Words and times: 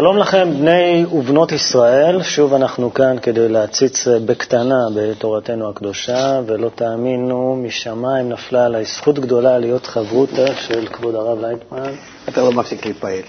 שלום 0.00 0.18
לכם, 0.18 0.50
בני 0.58 1.06
ובנות 1.12 1.52
ישראל, 1.52 2.22
שוב 2.22 2.54
אנחנו 2.54 2.94
כאן 2.94 3.16
כדי 3.22 3.48
להציץ 3.48 4.08
בקטנה 4.26 4.78
בתורתנו 4.96 5.68
הקדושה, 5.68 6.40
ולא 6.46 6.70
תאמינו, 6.74 7.62
משמיים 7.66 8.28
נפלה 8.28 8.64
עליי 8.64 8.84
זכות 8.84 9.18
גדולה 9.18 9.58
להיות 9.58 9.86
חברותה 9.86 10.46
של 10.56 10.86
כבוד 10.86 11.14
הרב 11.14 11.40
לייטמן. 11.40 11.92
אתה 12.28 12.40
לא 12.40 12.52
מפסיק 12.52 12.86
להתפעל. 12.86 13.22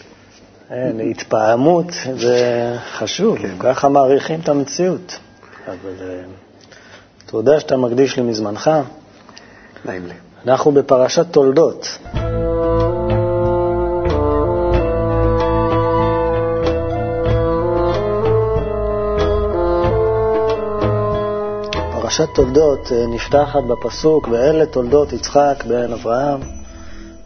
אין, 0.72 1.00
התפעמות 1.12 1.86
זה 2.16 2.76
חשוב, 2.94 3.38
כן. 3.38 3.56
ככה 3.60 3.90
מעריכים 3.90 4.40
את 4.40 4.50
המציאות. 4.50 5.20
אבל 5.68 5.74
אה, 6.02 6.22
תודה 7.26 7.60
שאתה 7.60 7.78
מקדיש 7.78 8.18
לי 8.18 8.24
מזמנך. 8.24 8.72
נעים 9.86 10.08
לי. 10.08 10.14
אנחנו 10.46 10.72
בפרשת 10.72 11.26
תולדות. 11.32 11.98
פרשת 22.20 22.36
תולדות 22.36 22.92
אה, 22.92 23.06
נפתחת 23.08 23.64
בפסוק, 23.64 24.28
ואלה 24.28 24.66
תולדות 24.66 25.14
יצחק 25.14 25.64
בן 25.68 25.94
אברהם 25.94 26.40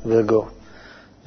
וגו. 0.06 0.46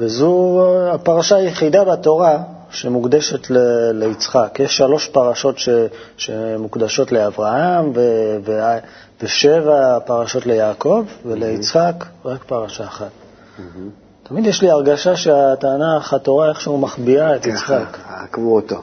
וזו 0.01 0.65
אה, 0.65 0.95
הפרשה 0.95 1.37
היחידה 1.37 1.85
בתורה 1.85 2.39
שמוקדשת 2.71 3.51
ל- 3.51 3.91
ליצחק. 3.93 4.57
יש 4.61 4.77
שלוש 4.77 5.09
פרשות 5.09 5.59
ש- 5.59 5.69
שמוקדשות 6.17 7.13
לאברהם 7.13 7.93
ו- 7.95 8.37
ו- 8.45 8.79
ושבע 9.23 9.99
פרשות 10.07 10.47
ליעקב, 10.47 11.05
וליצחק 11.25 11.95
רק 12.25 12.45
פרשה 12.45 12.85
אחת. 12.85 13.11
תמיד 14.23 14.47
יש 14.47 14.63
לי 14.63 14.71
הרגשה 14.71 15.17
שהתנ"ך, 15.17 16.13
התורה 16.15 16.49
איכשהו 16.49 16.79
מחביאה 16.79 17.37
את 17.37 17.47
יצחק. 17.47 17.99
עקבו 18.09 18.55
אותו. 18.55 18.77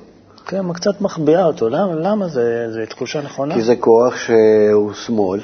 כן, 0.48 0.74
קצת 0.74 1.02
מחביאה 1.02 1.46
אותו. 1.46 1.70
למה, 1.70 1.96
למה 1.96 2.28
זה, 2.28 2.66
זה 2.74 2.86
תחושה 2.90 3.22
נכונה? 3.22 3.56
כי 3.56 3.62
זה 3.62 3.76
כוח 3.76 4.16
שהוא 4.18 4.94
שמאל, 4.94 5.40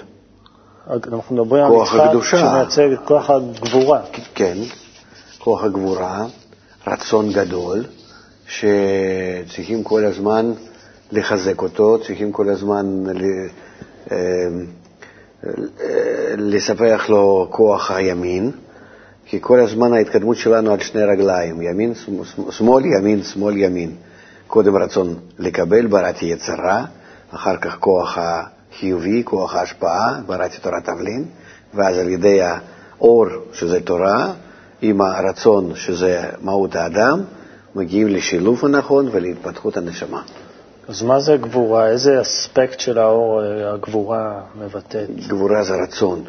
אנחנו 0.90 1.36
מדברים 1.36 1.64
על 1.64 1.72
יצחק. 1.74 2.12
שמייצג 2.24 2.92
את 2.94 3.08
כוח 3.08 3.30
הגבורה. 3.30 4.02
כן, 4.36 4.58
כוח 5.40 5.64
הגבורה, 5.64 6.26
רצון 6.88 7.32
גדול, 7.34 7.84
שצריכים 8.48 9.84
כל 9.84 10.06
הזמן 10.06 10.52
לחזק 11.12 11.62
אותו, 11.62 11.98
צריכים 12.08 12.32
כל 12.32 12.50
הזמן 12.50 13.04
ל- 13.14 13.48
אה, 14.12 14.18
לספח 16.38 17.06
לו 17.10 17.48
כוח 17.52 17.92
הימין, 17.92 18.52
כי 19.26 19.38
כל 19.42 19.60
הזמן 19.60 19.94
ההתקדמות 19.94 20.38
שלנו 20.38 20.72
על 20.72 20.80
שני 20.80 21.04
רגליים, 21.04 21.62
ימין, 21.62 21.94
שמאל, 22.50 22.86
ימין, 22.86 23.24
שמאל, 23.24 23.58
ימין. 23.58 23.92
קודם 24.50 24.76
רצון 24.76 25.16
לקבל, 25.40 25.88
בראתי 25.88 26.26
יצרה, 26.26 26.86
אחר 27.32 27.58
כך 27.58 27.78
כוח 27.80 28.18
החיובי, 28.18 29.22
כוח 29.26 29.56
ההשפעה, 29.56 30.20
בראתי 30.26 30.58
תורת 30.58 30.86
תבלין, 30.86 31.26
ואז 31.74 31.98
על 31.98 32.10
ידי 32.10 32.40
האור, 32.42 33.26
שזה 33.54 33.80
תורה, 33.82 34.34
עם 34.82 35.02
הרצון, 35.02 35.76
שזה 35.76 36.30
מהות 36.42 36.76
האדם, 36.76 37.22
מגיעים 37.76 38.08
לשילוב 38.08 38.66
הנכון 38.66 39.10
ולהתפתחות 39.12 39.78
הנשמה. 39.78 40.22
אז 40.88 41.02
מה 41.02 41.20
זה 41.20 41.38
גבורה? 41.38 41.88
איזה 41.88 42.22
אספקט 42.22 42.80
של 42.80 42.98
האור 42.98 43.44
אה, 43.44 43.74
הגבורה 43.74 44.42
מבטאת? 44.56 45.10
גבורה 45.28 45.64
זה 45.64 45.74
רצון 45.76 46.24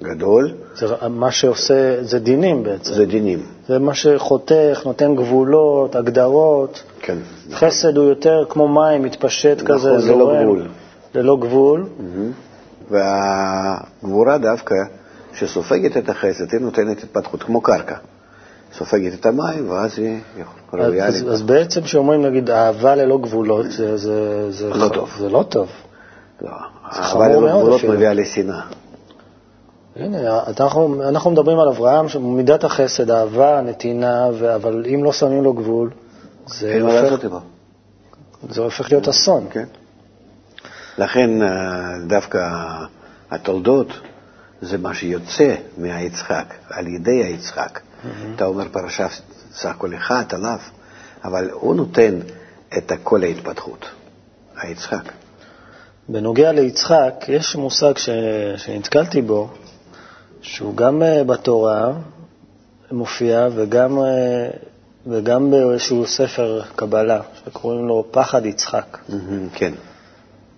גדול, 0.00 0.52
זה 0.74 0.86
מה 1.10 1.30
שעושה, 1.30 2.02
זה 2.04 2.18
דינים 2.18 2.62
בעצם. 2.62 2.94
זה 2.94 3.06
דינים. 3.06 3.42
זה 3.68 3.78
מה 3.78 3.94
שחותך, 3.94 4.82
נותן 4.84 5.14
גבולות, 5.16 5.96
הגדרות. 5.96 6.82
כן. 7.00 7.18
חסד 7.52 7.96
הוא 7.96 8.08
יותר 8.08 8.44
כמו 8.48 8.68
מים, 8.68 9.02
מתפשט 9.02 9.62
נכון, 9.62 9.76
כזה, 9.76 9.90
ללא 9.90 10.00
זורם. 10.00 10.42
גבול. 10.42 10.68
ללא 11.14 11.36
גבול. 11.40 11.86
והגבורה 12.90 14.38
דווקא, 14.38 14.74
שסופגת 15.34 15.96
את 15.96 16.08
החסד, 16.08 16.52
היא 16.52 16.60
נותנת 16.60 17.02
התפתחות 17.04 17.42
כמו 17.42 17.60
קרקע. 17.60 17.96
סופגת 18.78 19.20
את 19.20 19.26
המים, 19.26 19.70
ואז 19.70 19.98
היא 19.98 20.18
ראויה 20.72 21.06
אז. 21.06 21.24
אז 21.32 21.42
בעצם 21.42 21.82
כשאומרים, 21.82 22.22
נגיד, 22.26 22.50
אהבה 22.50 22.94
ללא 22.94 23.18
גבולות, 23.18 23.70
זה, 23.70 23.96
זה, 23.96 24.46
זה, 24.50 24.68
לא 24.70 24.88
ח- 24.88 24.94
טוב. 24.94 25.10
זה 25.18 25.28
לא 25.28 25.44
טוב. 25.48 25.68
לא, 26.42 26.50
מאוד 27.40 27.44
הגבולות 27.44 27.78
אפילו. 27.78 27.92
מביאה 27.92 28.12
לשנאה. 28.12 28.60
הנה, 29.96 30.40
אנחנו, 30.60 31.08
אנחנו 31.08 31.30
מדברים 31.30 31.58
על 31.58 31.68
אברהם, 31.68 32.06
מידת 32.20 32.64
החסד, 32.64 33.10
אהבה, 33.10 33.60
נתינה, 33.60 34.28
ו- 34.32 34.54
אבל 34.54 34.84
אם 34.94 35.04
לא 35.04 35.12
שמים 35.12 35.42
לו 35.42 35.52
גבול, 35.52 35.90
זה 36.46 36.78
מה 36.82 37.00
הופך. 37.00 37.26
זה 38.50 38.60
הופך 38.60 38.92
להיות 38.92 39.08
אסון. 39.08 39.46
כן. 39.50 39.64
לכן 40.98 41.42
אה, 41.42 41.48
דווקא 42.06 42.38
התולדות 43.30 43.88
זה 44.62 44.78
מה 44.78 44.94
שיוצא 44.94 45.54
מהיצחק, 45.78 46.54
על 46.70 46.86
ידי 46.86 47.24
היצחק. 47.24 47.80
אתה 48.34 48.44
אומר 48.44 48.64
פרשה 48.72 49.06
סך 49.54 49.70
הכל 49.70 49.94
אחת 49.96 50.34
עליו, 50.34 50.58
אבל 51.24 51.50
הוא 51.50 51.74
נותן 51.74 52.18
את 52.76 52.92
כל 53.02 53.22
ההתפתחות, 53.22 53.86
היצחק. 54.56 55.12
בנוגע 56.08 56.52
ליצחק, 56.52 57.24
יש 57.28 57.56
מושג 57.56 57.96
ש... 57.96 58.08
שנתקלתי 58.56 59.22
בו, 59.22 59.50
שהוא 60.42 60.76
גם 60.76 61.02
אה, 61.02 61.24
בתורה 61.24 61.92
מופיע 62.90 63.48
וגם, 63.54 63.98
אה, 63.98 64.48
וגם 65.06 65.50
באיזשהו 65.50 66.06
ספר 66.06 66.62
קבלה, 66.76 67.20
שקוראים 67.44 67.86
לו 67.88 68.04
פחד 68.10 68.46
יצחק. 68.46 68.98
כן. 69.54 69.72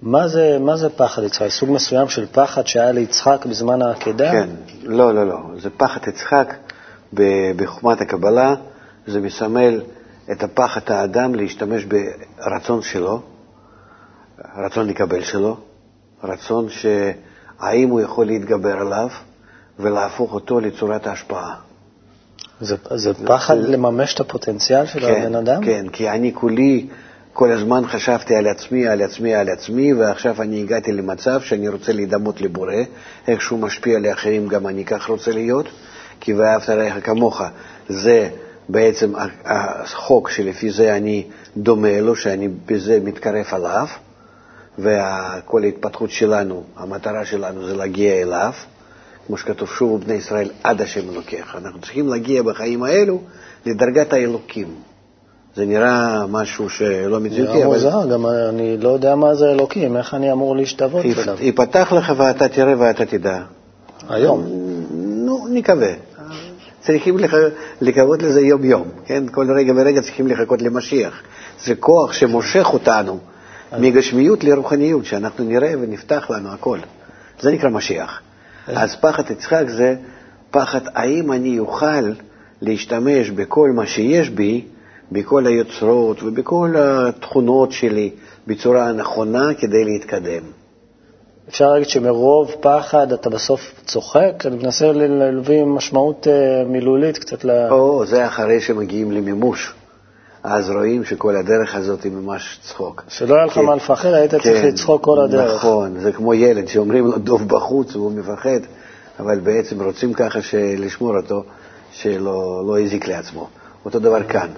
מה 0.02 0.28
זה, 0.28 0.58
מה 0.60 0.76
זה 0.76 0.88
פחד 0.90 1.22
יצחק? 1.22 1.48
סוג 1.48 1.70
מסוים 1.70 2.08
של 2.08 2.26
פחד 2.32 2.66
שהיה 2.66 2.92
ליצחק 2.92 3.46
בזמן 3.46 3.82
העקדה? 3.82 4.32
כן, 4.32 4.48
לא, 4.82 5.14
לא, 5.14 5.28
לא. 5.28 5.38
זה 5.58 5.70
פחד 5.70 6.00
יצחק 6.08 6.54
בחוכמת 7.56 8.00
הקבלה, 8.00 8.54
זה 9.06 9.20
מסמל 9.20 9.80
את 10.32 10.42
הפחד 10.42 10.80
האדם 10.88 11.34
להשתמש 11.34 11.84
ברצון 11.84 12.82
שלו, 12.82 13.22
רצון 14.56 14.86
לקבל 14.86 15.22
שלו, 15.22 15.56
רצון 16.24 16.66
שהאם 16.68 17.88
הוא 17.90 18.00
יכול 18.00 18.26
להתגבר 18.26 18.76
עליו 18.76 19.08
ולהפוך 19.78 20.32
אותו 20.32 20.60
לצורת 20.60 21.06
ההשפעה. 21.06 21.54
זה, 22.60 22.76
זה 22.94 23.14
פחד 23.14 23.56
לממש 23.56 24.14
את 24.14 24.20
הפוטנציאל 24.20 24.86
של 24.86 25.04
הבן 25.04 25.34
אדם? 25.34 25.64
כן, 25.64 25.88
כי 25.88 26.10
אני 26.10 26.32
כולי 26.34 26.86
כל 27.32 27.52
הזמן 27.52 27.86
חשבתי 27.86 28.34
על 28.34 28.46
עצמי, 28.46 28.88
על 28.88 29.02
עצמי, 29.02 29.34
על 29.34 29.48
עצמי, 29.48 29.94
ועכשיו 29.94 30.42
אני 30.42 30.60
הגעתי 30.60 30.92
למצב 30.92 31.40
שאני 31.40 31.68
רוצה 31.68 31.92
להידמות 31.92 32.40
לבורא, 32.40 32.74
איך 33.28 33.42
שהוא 33.42 33.58
משפיע 33.58 33.96
על 33.96 34.04
האחרים, 34.04 34.48
גם 34.48 34.66
אני 34.66 34.84
כך 34.84 35.08
רוצה 35.08 35.30
להיות, 35.30 35.66
כי 36.20 36.34
ואהבת 36.34 36.70
רעך 36.70 37.06
כמוך, 37.06 37.42
זה 37.88 38.28
בעצם 38.68 39.12
החוק 39.44 40.30
שלפי 40.30 40.70
זה 40.70 40.96
אני 40.96 41.26
דומה 41.56 42.00
לו, 42.00 42.16
שאני 42.16 42.48
בזה 42.66 43.00
מתקרב 43.04 43.46
עליו, 43.50 43.86
וכל 44.78 45.62
ההתפתחות 45.62 46.10
שלנו, 46.10 46.64
המטרה 46.76 47.24
שלנו 47.24 47.66
זה 47.66 47.74
להגיע 47.76 48.22
אליו, 48.22 48.52
כמו 49.26 49.36
שכתוב 49.36 49.68
שוב 49.68 50.00
בני 50.04 50.14
ישראל 50.14 50.48
עד 50.64 50.82
השם 50.82 51.10
אלוקיך. 51.10 51.56
אנחנו 51.64 51.80
צריכים 51.80 52.08
להגיע 52.08 52.42
בחיים 52.42 52.82
האלו 52.82 53.20
לדרגת 53.66 54.12
האלוקים. 54.12 54.68
זה 55.56 55.64
נראה 55.64 56.26
משהו 56.26 56.70
שלא 56.70 57.20
מציאותי, 57.20 57.52
נראה 57.52 57.66
אבל 57.66 57.74
מוזר, 57.74 58.06
גם 58.12 58.26
אני 58.26 58.78
לא 58.78 58.88
יודע 58.88 59.14
מה 59.14 59.34
זה 59.34 59.50
אלוקים, 59.50 59.96
איך 59.96 60.14
אני 60.14 60.32
אמור 60.32 60.56
להשתוות 60.56 61.04
אליו? 61.04 61.36
ייפתח 61.40 61.92
לך 61.92 62.12
ואתה 62.16 62.48
תראה 62.48 62.74
ואתה 62.78 63.06
תדע. 63.06 63.42
היום. 64.08 64.44
נו, 64.90 65.46
נקווה. 65.50 65.92
צריכים 66.80 67.18
לח... 67.18 67.34
לקוות 67.80 68.22
לזה 68.22 68.40
יום-יום, 68.40 68.88
כן? 69.06 69.24
כל 69.32 69.46
רגע 69.56 69.72
ורגע 69.76 70.02
צריכים 70.02 70.26
לחכות 70.26 70.62
למשיח. 70.62 71.22
זה 71.64 71.74
כוח 71.74 72.12
שמושך 72.12 72.66
אותנו 72.72 73.18
מגשמיות 73.78 74.44
לרוחניות, 74.44 75.04
שאנחנו 75.04 75.44
נראה 75.44 75.72
ונפתח 75.80 76.30
לנו 76.30 76.52
הכל. 76.52 76.78
זה 77.40 77.52
נקרא 77.52 77.70
משיח. 77.70 78.20
אז 78.66 78.96
פחד 78.96 79.30
יצחק 79.30 79.64
זה 79.68 79.94
פחד 80.50 80.80
האם 80.94 81.32
אני 81.32 81.58
אוכל 81.58 82.12
להשתמש 82.62 83.30
בכל 83.30 83.70
מה 83.74 83.86
שיש 83.86 84.28
בי, 84.28 84.64
בכל 85.12 85.46
היוצרות 85.46 86.22
ובכל 86.22 86.74
התכונות 86.78 87.72
שלי 87.72 88.10
בצורה 88.46 88.88
הנכונה 88.88 89.54
כדי 89.54 89.84
להתקדם. 89.84 90.42
אפשר 91.48 91.70
להגיד 91.72 91.88
שמרוב 91.88 92.54
פחד 92.60 93.12
אתה 93.12 93.30
בסוף 93.30 93.60
צוחק? 93.84 94.32
אני 94.44 94.56
מנסה 94.56 94.92
להביא 94.92 95.64
משמעות 95.64 96.28
אה, 96.28 96.64
מילולית 96.66 97.18
קצת 97.18 97.44
ל... 97.44 97.50
או, 97.70 98.06
זה 98.06 98.26
אחרי 98.26 98.60
שמגיעים 98.60 99.12
למימוש. 99.12 99.74
אז 100.44 100.70
רואים 100.70 101.04
שכל 101.04 101.36
הדרך 101.36 101.74
הזאת 101.74 102.02
היא 102.02 102.12
ממש 102.12 102.58
צחוק. 102.62 103.02
שלא 103.08 103.34
היה 103.34 103.44
לך 103.44 103.52
כן. 103.52 103.64
מה 103.64 103.74
לפחד, 103.74 104.08
היית 104.08 104.30
צריך 104.30 104.62
כן, 104.62 104.68
לצחוק 104.68 105.04
כל 105.04 105.24
הדרך. 105.24 105.54
נכון, 105.54 106.00
זה 106.00 106.12
כמו 106.12 106.34
ילד 106.34 106.68
שאומרים 106.68 107.06
לו 107.06 107.18
דוב 107.18 107.48
בחוץ 107.48 107.96
והוא 107.96 108.12
מפחד, 108.12 108.60
אבל 109.20 109.38
בעצם 109.38 109.82
רוצים 109.82 110.12
ככה 110.12 110.38
לשמור 110.78 111.16
אותו, 111.16 111.44
שלא 111.92 112.64
לא 112.66 112.78
יזיק 112.78 113.08
לעצמו. 113.08 113.48
אותו 113.84 113.98
דבר 113.98 114.22
כאן. 114.22 114.48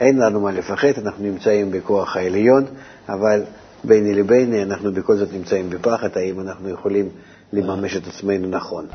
אין 0.00 0.18
לנו 0.18 0.40
מה 0.40 0.52
לפחד, 0.52 0.88
אנחנו 1.04 1.24
נמצאים 1.24 1.70
בכוח 1.70 2.16
העליון, 2.16 2.64
אבל 3.08 3.42
ביני 3.84 4.14
לביני 4.14 4.62
אנחנו 4.62 4.92
בכל 4.92 5.16
זאת 5.16 5.28
נמצאים 5.32 5.70
בפחד, 5.70 6.08
האם 6.14 6.40
אנחנו 6.40 6.68
יכולים 6.68 7.08
לממש 7.52 7.96
את 7.96 8.06
עצמנו 8.06 8.48
נכון. 8.48 8.86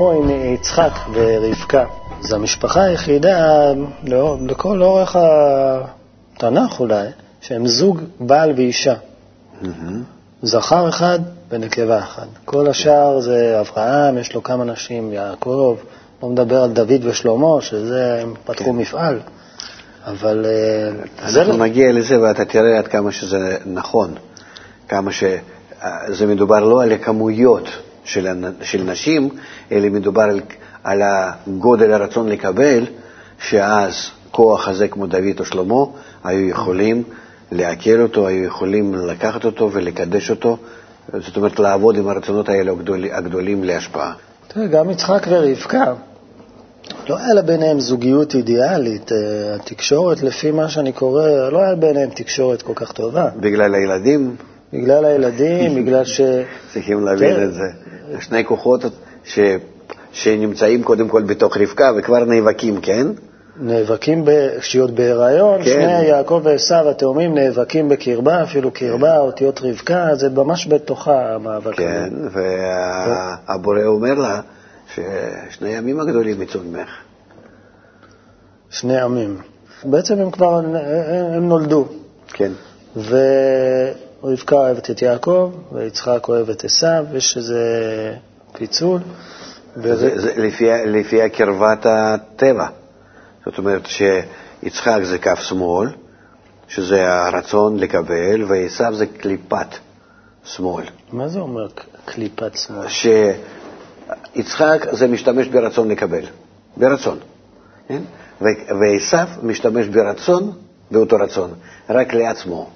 אנחנו 0.00 0.22
עם 0.22 0.30
יצחק 0.54 0.92
ורבקה. 1.12 1.84
זו 2.20 2.36
המשפחה 2.36 2.84
היחידה, 2.84 3.72
לא, 4.04 4.36
לכל 4.46 4.82
אורך 4.82 5.16
התנ"ך 6.36 6.80
אולי, 6.80 7.06
שהם 7.40 7.66
זוג 7.66 8.00
בעל 8.20 8.52
ואישה. 8.56 8.94
Mm-hmm. 9.62 9.66
זכר 10.42 10.88
אחד 10.88 11.18
ונקבה 11.50 11.98
אחד. 11.98 12.26
כל 12.44 12.68
השאר 12.68 13.20
זה 13.20 13.60
אברהם, 13.60 14.18
יש 14.18 14.34
לו 14.34 14.42
כמה 14.42 14.64
נשים, 14.64 15.12
יעקב, 15.12 15.76
לא 16.22 16.28
מדבר 16.28 16.62
על 16.62 16.70
דוד 16.70 17.04
ושלמה, 17.04 17.60
שזה, 17.60 18.18
הם 18.22 18.34
פתחו 18.44 18.64
כן. 18.64 18.76
מפעל. 18.76 19.18
אבל... 20.06 20.46
אה, 20.46 21.28
אנחנו 21.36 21.52
לא... 21.52 21.64
נגיע 21.64 21.92
לזה 21.92 22.20
ואתה 22.20 22.44
תראה 22.44 22.78
עד 22.78 22.88
כמה 22.88 23.12
שזה 23.12 23.56
נכון, 23.66 24.14
כמה 24.88 25.10
שזה 25.12 26.26
מדובר 26.26 26.60
לא 26.60 26.82
על 26.82 26.92
הכמויות 26.92 27.68
של, 28.12 28.26
של 28.62 28.82
נשים, 28.82 29.28
אלא 29.72 29.88
מדובר 29.88 30.22
על, 30.22 30.40
על 30.84 31.02
הגודל 31.04 31.92
הרצון 31.92 32.28
לקבל, 32.28 32.86
שאז 33.38 33.94
כוח 34.30 34.68
הזה 34.68 34.88
כמו 34.88 35.06
דוד 35.06 35.40
או 35.40 35.44
שלמה 35.44 35.84
היו 36.24 36.48
יכולים 36.48 37.02
לעכל 37.52 38.00
אותו, 38.02 38.26
היו 38.26 38.44
יכולים 38.44 38.94
לקחת 38.94 39.44
אותו 39.44 39.70
ולקדש 39.72 40.30
אותו, 40.30 40.56
זאת 41.14 41.36
אומרת 41.36 41.58
לעבוד 41.58 41.96
עם 41.96 42.08
הרצונות 42.08 42.48
האלה 42.48 42.72
הגדול, 42.72 43.04
הגדולים 43.12 43.64
להשפעה. 43.64 44.12
תראה, 44.48 44.66
גם 44.66 44.90
יצחק 44.90 45.26
ורבקה, 45.30 45.94
לא 47.08 47.18
היה 47.18 47.34
לה 47.34 47.42
ביניהם 47.42 47.80
זוגיות 47.80 48.34
אידיאלית. 48.34 49.12
אה, 49.12 49.54
התקשורת, 49.54 50.22
לפי 50.22 50.50
מה 50.50 50.68
שאני 50.68 50.92
קורא, 50.92 51.28
לא 51.52 51.58
היה 51.58 51.74
ביניהם 51.74 52.10
תקשורת 52.10 52.62
כל 52.62 52.72
כך 52.74 52.92
טובה. 52.92 53.28
בגלל 53.36 53.74
הילדים? 53.74 54.36
בגלל 54.72 55.04
הילדים, 55.04 55.84
בגלל 55.84 56.04
ש... 56.04 56.20
צריכים 56.72 57.04
להבין 57.04 57.36
כן. 57.36 57.42
את 57.42 57.54
זה. 57.54 57.64
שני 58.20 58.44
כוחות 58.44 58.80
ש... 59.24 59.38
שנמצאים 60.12 60.82
קודם 60.82 61.08
כל 61.08 61.22
בתוך 61.22 61.56
רבקה 61.56 61.90
וכבר 61.98 62.24
נאבקים, 62.24 62.80
כן? 62.80 63.06
נאבקים 63.56 64.24
כשהיות 64.60 64.90
בהיריון, 64.90 65.64
כן. 65.64 65.70
שני 65.70 66.02
יעקב 66.02 66.40
ועשו 66.44 66.90
התאומים 66.90 67.34
נאבקים 67.34 67.88
בקרבה, 67.88 68.42
אפילו 68.42 68.70
קרבה, 68.70 69.12
כן. 69.12 69.16
אותיות 69.16 69.60
רבקה, 69.62 70.14
זה 70.14 70.28
ממש 70.28 70.66
בתוכה 70.66 71.34
המאבק 71.34 71.78
הזה. 71.78 71.88
כן, 71.88 72.10
והבורא 72.30 73.84
אומר 73.84 74.14
לה 74.14 74.40
ששני 74.94 75.68
ימים 75.68 76.00
הגדולים 76.00 76.42
יצאו 76.42 76.60
ממך. 76.60 76.88
שני 78.70 79.00
ימים. 79.00 79.36
בעצם 79.84 80.18
הם 80.18 80.30
כבר, 80.30 80.60
הם 81.34 81.48
נולדו. 81.48 81.88
כן. 82.28 82.52
ורבקה 84.24 84.54
אוהבת 84.56 84.90
את 84.90 85.02
יעקב, 85.02 85.52
ויצחק 85.72 86.28
אוהב 86.28 86.50
את 86.50 86.64
עשו, 86.64 86.86
יש 87.14 87.36
איזה 87.36 87.62
פיצול. 88.52 89.00
זה, 89.76 90.20
זה 90.20 90.32
לפי, 90.36 90.68
לפי 90.86 91.30
קרבת 91.30 91.86
הטבע. 91.86 92.66
זאת 93.46 93.58
אומרת 93.58 93.82
שיצחק 93.86 95.00
זה 95.02 95.18
כף 95.18 95.40
שמאל, 95.40 95.88
שזה 96.68 97.12
הרצון 97.12 97.78
לקבל, 97.78 98.44
ועשו 98.48 98.84
זה 98.92 99.06
קליפת 99.06 99.66
שמאל. 100.44 100.84
מה 101.12 101.28
זה 101.28 101.38
אומר 101.38 101.68
קליפת 102.04 102.56
שמאל? 102.56 102.86
שיצחק 104.36 104.86
זה 104.92 105.08
משתמש 105.08 105.46
ברצון 105.46 105.88
לקבל, 105.88 106.24
ברצון, 106.76 107.18
כן? 107.88 108.02
ועשו 108.80 109.16
משתמש 109.42 109.86
ברצון, 109.86 110.52
באותו 110.90 111.16
רצון, 111.16 111.50
רק 111.90 112.14
לעצמו. 112.14 112.70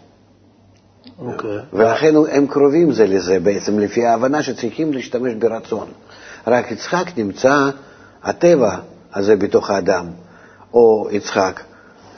אוקיי. 1.19 1.59
ולכן 1.73 2.15
הם 2.33 2.47
קרובים 2.47 2.93
זה 2.93 3.07
לזה 3.07 3.41
בעצם, 3.41 3.79
לפי 3.79 4.07
ההבנה 4.07 4.43
שצריכים 4.43 4.93
להשתמש 4.93 5.35
ברצון. 5.35 5.89
רק 6.47 6.71
יצחק 6.71 7.05
נמצא, 7.17 7.71
הטבע 8.23 8.77
הזה 9.15 9.37
בתוך 9.37 9.71
האדם, 9.71 10.07
או 10.75 11.09
יצחק, 11.11 11.61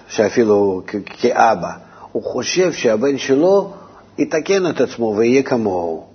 שאפילו 0.09 0.83
כאבא, 1.07 1.71
הוא 2.13 2.23
חושב 2.23 2.73
שהבן 2.73 3.19
שלו 3.19 3.73
יתקן 4.19 4.71
את 4.71 4.81
עצמו 4.81 5.15
ויהיה 5.17 5.43
כמוהו, 5.43 6.07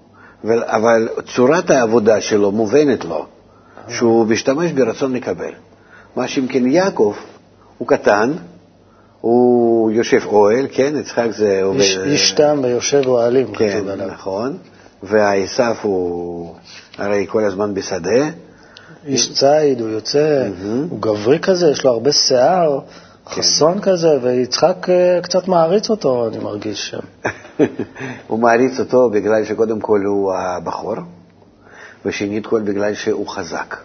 אבל 0.49 1.09
צורת 1.35 1.69
העבודה 1.69 2.21
שלו 2.21 2.51
מובנת 2.51 3.05
לו, 3.05 3.25
שהוא 3.87 4.27
משתמש 4.27 4.71
ברצון 4.71 5.13
לקבל. 5.13 5.51
מה 6.15 6.27
שאם 6.27 6.47
כן 6.47 6.67
יעקב, 6.67 7.13
הוא 7.77 7.87
קטן, 7.87 8.33
הוא 9.21 9.91
יושב 9.91 10.19
אוהל, 10.25 10.67
כן, 10.71 10.93
יצחק 10.99 11.27
זה 11.31 11.59
עובד... 11.63 11.79
איש 11.79 12.31
תם 12.31 12.59
ויושב 12.63 13.01
אוהלים, 13.05 13.53
כן, 13.53 13.69
כתוב 13.69 13.87
עליו. 13.87 14.07
נכון, 14.07 14.57
והעשף 15.03 15.77
הוא 15.81 16.55
הרי 16.97 17.25
כל 17.29 17.43
הזמן 17.43 17.73
בשדה. 17.73 18.29
איש 19.05 19.33
ציד, 19.33 19.81
הוא 19.81 19.89
יוצא, 19.89 20.47
הוא 20.89 20.99
גברי 20.99 21.39
כזה, 21.39 21.71
יש 21.71 21.85
לו 21.85 21.91
הרבה 21.91 22.11
שיער, 22.11 22.79
כן. 23.25 23.41
חסון 23.41 23.81
כזה, 23.81 24.17
ויצחק 24.21 24.89
אה, 24.89 25.19
קצת 25.21 25.47
מעריץ 25.47 25.89
אותו, 25.89 26.27
אני 26.27 26.37
מרגיש 26.37 26.89
שם. 26.89 26.99
הוא 28.27 28.39
מעריץ 28.39 28.79
אותו 28.79 29.09
בגלל 29.09 29.45
שקודם 29.45 29.79
כל 29.79 30.01
הוא 30.05 30.33
הבכור, 30.33 30.95
ושנית 32.05 32.47
כל 32.47 32.61
בגלל 32.61 32.93
שהוא 32.93 33.27
חזק. 33.27 33.77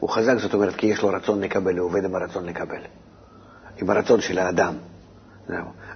הוא 0.00 0.10
חזק, 0.10 0.34
זאת 0.38 0.54
אומרת, 0.54 0.74
כי 0.74 0.86
יש 0.86 1.02
לו 1.02 1.08
רצון 1.08 1.40
לקבל, 1.40 1.78
הוא 1.78 1.86
עובד 1.86 2.04
עם 2.04 2.14
הרצון 2.14 2.46
לקבל, 2.46 2.80
עם 3.82 3.90
הרצון 3.90 4.20
של 4.20 4.38
האדם. 4.38 4.74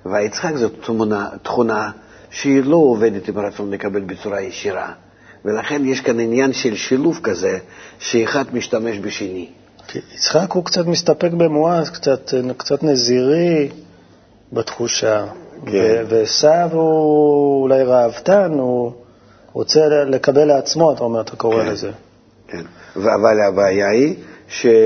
והיצחק 0.06 0.56
זאת 0.56 0.73
תמונה, 0.87 1.28
תכונה 1.42 1.90
שהיא 2.30 2.62
לא 2.64 2.76
עובדת 2.76 3.28
עם 3.28 3.38
הרצון 3.38 3.70
לקבל 3.70 4.00
בצורה 4.00 4.40
ישירה. 4.40 4.92
ולכן 5.44 5.82
יש 5.85 6.00
כאן 6.00 6.20
עניין 6.20 6.52
של 6.52 6.76
שילוב 6.76 7.20
כזה, 7.23 7.58
שאחד 7.99 8.44
משתמש 8.52 8.99
בשני. 8.99 9.49
יצחק 10.14 10.52
הוא 10.52 10.64
קצת 10.64 10.87
מסתפק 10.87 11.30
במואס, 11.32 11.90
קצת, 11.90 12.35
קצת 12.56 12.82
נזירי 12.82 13.68
בתחושה. 14.52 15.26
כן. 15.66 16.04
ועשו 16.08 16.49
הוא 16.73 17.62
אולי 17.62 17.82
ראוותן, 17.82 18.52
הוא 18.52 18.92
רוצה 19.52 19.80
לקבל 19.88 20.44
לעצמו, 20.44 20.92
אתה 20.92 21.04
אומר, 21.04 21.20
אתה 21.20 21.37
קורא 21.37 21.62
כן, 21.62 21.68
לזה. 21.68 21.90
כן, 22.49 22.62
אבל 22.94 23.40
הבעיה 23.49 23.88
היא 23.88 24.14
שעשו 24.49 24.78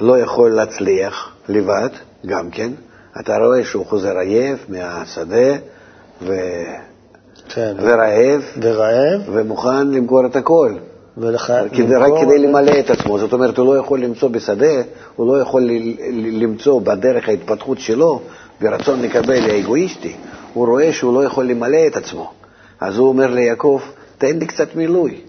לא 0.00 0.18
יכול 0.18 0.50
להצליח 0.50 1.30
לבד, 1.48 1.88
גם 2.26 2.50
כן. 2.50 2.70
אתה 3.20 3.36
רואה 3.36 3.64
שהוא 3.64 3.86
חוזר 3.86 4.18
עייף 4.18 4.66
מהשדה, 4.68 5.56
ו... 6.22 6.32
כן. 7.48 7.76
ורעב, 7.82 8.42
ורעב, 8.62 9.20
ומוכן 9.32 9.88
למכור 9.88 10.26
את 10.26 10.36
הכל. 10.36 10.74
ולח... 11.18 11.50
כדי, 11.72 11.82
למכור... 11.82 12.18
רק 12.18 12.24
כדי 12.24 12.38
למלא 12.38 12.72
את 12.78 12.90
עצמו. 12.90 13.18
זאת 13.18 13.32
אומרת, 13.32 13.58
הוא 13.58 13.74
לא 13.74 13.78
יכול 13.78 14.00
למצוא 14.00 14.28
בשדה, 14.28 14.82
הוא 15.16 15.26
לא 15.26 15.40
יכול 15.40 15.70
למצוא 16.12 16.80
בדרך 16.80 17.28
ההתפתחות 17.28 17.78
שלו, 17.78 18.20
ברצון 18.60 19.02
לקבל 19.02 19.50
האגואיסטי, 19.50 20.16
הוא 20.54 20.66
רואה 20.66 20.92
שהוא 20.92 21.14
לא 21.14 21.24
יכול 21.24 21.44
למלא 21.44 21.86
את 21.86 21.96
עצמו. 21.96 22.32
אז 22.80 22.98
הוא 22.98 23.08
אומר 23.08 23.26
ליעקב, 23.26 23.80
תן 24.18 24.38
לי 24.38 24.46
קצת 24.46 24.76
מילוי. 24.76 25.20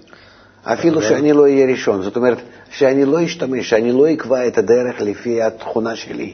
אפילו. 0.63 1.01
שאני 1.01 1.33
לא 1.33 1.41
אהיה 1.41 1.65
ראשון. 1.65 2.01
זאת 2.01 2.15
אומרת, 2.15 2.37
שאני 2.77 3.05
לא 3.05 3.25
אשתמש, 3.25 3.69
שאני 3.69 3.91
לא 3.91 4.13
אקבע 4.13 4.47
את 4.47 4.57
הדרך 4.57 5.01
לפי 5.01 5.41
התכונה 5.41 5.95
שלי. 5.95 6.33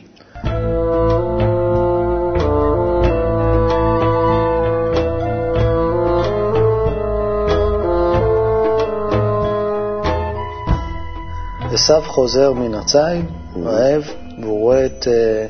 עשו 11.74 12.02
חוזר 12.02 12.54
מן 12.54 12.74
הציד, 12.74 13.26
רעב, 13.64 14.04
והוא 14.42 14.60
רואה 14.60 14.86
את 14.86 15.08
אה, 15.08 15.46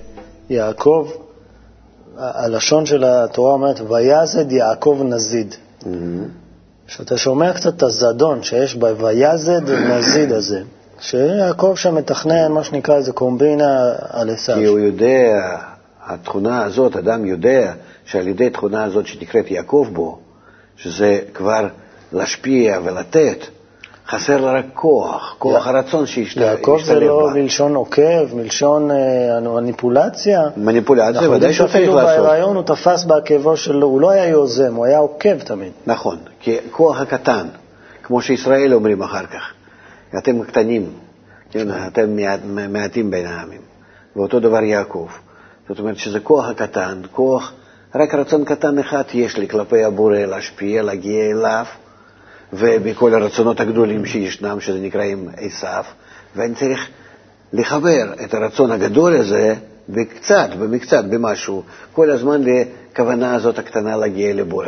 יעקב, 0.50 1.12
הלשון 2.18 2.86
של 2.86 3.04
התורה 3.04 3.54
אומרת, 3.54 3.82
ויזד 3.90 4.52
יעקב 4.52 5.02
נזיד. 5.06 5.56
כשאתה 6.88 7.18
שומע 7.18 7.54
קצת 7.54 7.78
את 7.78 7.84
הזדון 7.84 8.44
שיש 8.44 8.76
ב"ויזד 8.76 9.70
נזיד" 9.70 10.32
הזה, 10.32 10.62
שיעקב 11.00 11.74
שם 11.76 11.96
מתכנן 11.96 12.52
מה 12.52 12.64
שנקרא 12.64 12.96
איזה 12.96 13.12
קומבינה 13.12 13.94
על 14.10 14.30
עשו. 14.30 14.54
כי 14.54 14.66
הוא 14.66 14.80
יודע, 14.80 15.58
התכונה 16.06 16.64
הזאת, 16.64 16.96
אדם 16.96 17.26
יודע 17.26 17.74
שעל 18.06 18.28
ידי 18.28 18.48
התכונה 18.48 18.84
הזאת 18.84 19.08
שנקראת 19.08 19.52
יעקב 19.52 19.88
בו, 19.94 20.20
שזה 20.78 21.20
כבר 21.34 21.68
להשפיע 22.12 22.80
ולתת, 22.84 23.46
חסר 24.08 24.42
לה 24.42 24.52
רק 24.52 24.66
כוח, 24.74 25.36
כוח 25.40 25.68
הרצון 25.68 26.06
שישתלב 26.06 26.44
בה. 26.44 26.52
יעקב 26.52 26.80
זה 26.86 27.00
לא 27.00 27.30
מלשון 27.34 27.76
עוקב, 27.76 28.36
מלשון 28.36 28.92
אה, 28.92 29.40
מניפולציה. 29.40 30.42
מניפולציה, 30.58 31.30
ודאי 31.30 31.54
שהוא 31.54 31.68
צריך 31.68 31.76
אנחנו 31.76 31.96
יודעים 31.96 31.96
לעשות. 31.96 32.10
שאפילו 32.10 32.28
בהיריון 32.28 32.56
הוא 32.56 32.64
תפס 32.64 33.04
בעקבו 33.04 33.58
שלו, 33.58 33.88
הוא 33.88 34.02
לא 34.02 34.10
היה 34.10 34.28
יוזם, 34.28 34.76
הוא 34.76 34.86
היה 34.86 34.98
עוקב 34.98 35.40
תמיד. 35.40 35.72
נכון, 35.88 36.18
כי 36.40 36.58
כוח 36.72 37.02
הקטן, 37.02 37.48
כמו 38.04 38.22
שישראל 38.22 38.74
אומרים 38.74 39.02
אחר 39.02 39.26
כך, 39.26 39.54
אתם 40.18 40.44
קטנים, 40.44 40.90
כן, 41.52 41.68
אתם 41.88 42.16
מעט, 42.16 42.40
מעטים 42.70 43.12
בין 43.12 43.26
העמים, 43.26 43.62
ואותו 44.16 44.40
דבר 44.40 44.64
יעקב. 44.64 45.08
זאת 45.70 45.80
אומרת 45.80 45.98
שזה 45.98 46.20
כוח 46.20 46.50
הקטן, 46.50 47.02
כוח, 47.12 47.54
רק 47.96 48.14
רצון 48.14 48.46
קטן 48.46 48.80
אחד 48.80 49.04
יש 49.14 49.38
לי 49.38 49.48
כלפי 49.48 49.84
הבורא 49.84 50.18
להשפיע, 50.18 50.84
להגיע 50.84 51.26
אליו, 51.26 51.66
ובכל 52.54 53.14
הרצונות 53.14 53.60
הגדולים 53.60 54.06
שישנם, 54.06 54.60
שזה 54.60 54.80
נקראים 54.80 55.30
עשיו, 55.38 55.84
ואני 56.36 56.56
צריך 56.56 56.90
לחבר 57.54 58.14
את 58.24 58.34
הרצון 58.34 58.72
הגדול 58.72 59.16
הזה 59.16 59.56
בקצת, 59.90 60.50
במקצת, 60.60 61.04
במשהו, 61.10 61.64
כל 61.94 62.10
הזמן 62.10 62.42
לכוונה 62.44 63.36
הזאת 63.36 63.60
הקטנה 63.60 63.98
להגיע 63.98 64.34
לבורא. 64.34 64.68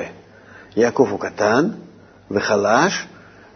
יעקב 0.77 1.07
הוא 1.09 1.19
קטן 1.19 1.69
וחלש, 2.31 3.07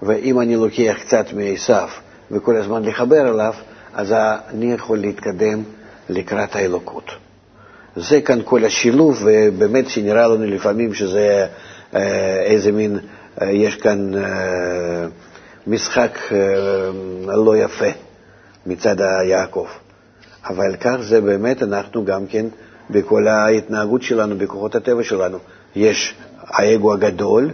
ואם 0.02 0.40
אני 0.40 0.56
לוקח 0.56 0.96
קצת 1.02 1.26
מעשיו 1.34 1.90
וכל 2.32 2.56
הזמן 2.56 2.84
לחבר 2.84 3.30
אליו, 3.30 3.54
אז 3.94 4.12
אני 4.50 4.74
יכול 4.74 4.98
להתקדם 4.98 5.64
לקראת 6.10 6.56
האלוקות. 6.56 7.12
זה 7.96 8.22
כאן 8.22 8.40
כל 8.46 8.66
השילוב, 8.66 9.24
ובאמת 9.26 9.90
שנראה 9.90 10.28
לנו 10.28 10.46
לפעמים 10.46 10.94
שזה 10.94 11.48
אה, 11.96 12.42
איזה 12.42 12.72
מין, 12.72 13.00
אה, 13.42 13.52
יש 13.52 13.76
כאן 13.76 14.18
אה, 14.18 15.06
משחק 15.68 16.20
לא 17.28 17.58
יפה 17.58 17.90
מצד 18.66 18.96
יעקב. 19.30 19.68
אבל 20.50 20.76
כך 20.80 20.96
זה 21.02 21.22
באמת, 21.22 21.64
אנחנו 21.64 22.06
גם 22.06 22.28
כן, 22.28 22.46
בכל 22.90 23.28
ההתנהגות 23.28 24.02
שלנו, 24.02 24.38
בכוחות 24.38 24.76
הטבע 24.76 25.04
שלנו, 25.04 25.38
יש 25.76 26.16
האגו 26.42 26.94
הגדול, 26.94 27.52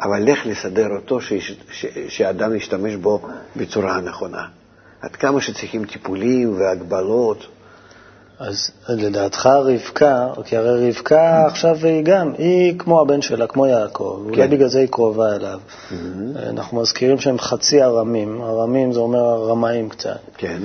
אבל 0.00 0.32
לך 0.32 0.46
לסדר 0.46 0.88
אותו, 0.96 1.20
ש, 1.20 1.32
ש, 1.70 1.86
שאדם 2.08 2.54
ישתמש 2.54 2.94
בו 2.94 3.20
בצורה 3.56 3.92
הנכונה. 3.92 4.46
עד 5.00 5.16
כמה 5.16 5.40
שצריכים 5.40 5.84
טיפולים 5.84 6.56
והגבלות. 6.58 7.46
אז 8.38 8.70
לדעתך 8.88 9.46
רבקה, 9.46 10.28
כי 10.44 10.56
הרי 10.56 10.88
רבקה 10.88 11.46
עכשיו 11.46 11.76
היא 11.82 12.04
גם, 12.04 12.32
היא 12.38 12.78
כמו 12.78 13.00
הבן 13.00 13.22
שלה, 13.22 13.46
כמו 13.46 13.66
יעקב, 13.66 14.22
כן. 14.24 14.34
אולי 14.34 14.48
בגלל 14.48 14.68
זה 14.68 14.78
היא 14.78 14.88
קרובה 14.88 15.36
אליו. 15.36 15.60
Mm-hmm. 15.60 15.94
אנחנו 16.50 16.80
מזכירים 16.80 17.18
שהם 17.18 17.38
חצי 17.38 17.82
ארמים, 17.82 18.42
ארמים 18.42 18.92
זה 18.92 19.00
אומר 19.00 19.44
רמאים 19.48 19.88
קצת. 19.88 20.18
כן. 20.36 20.62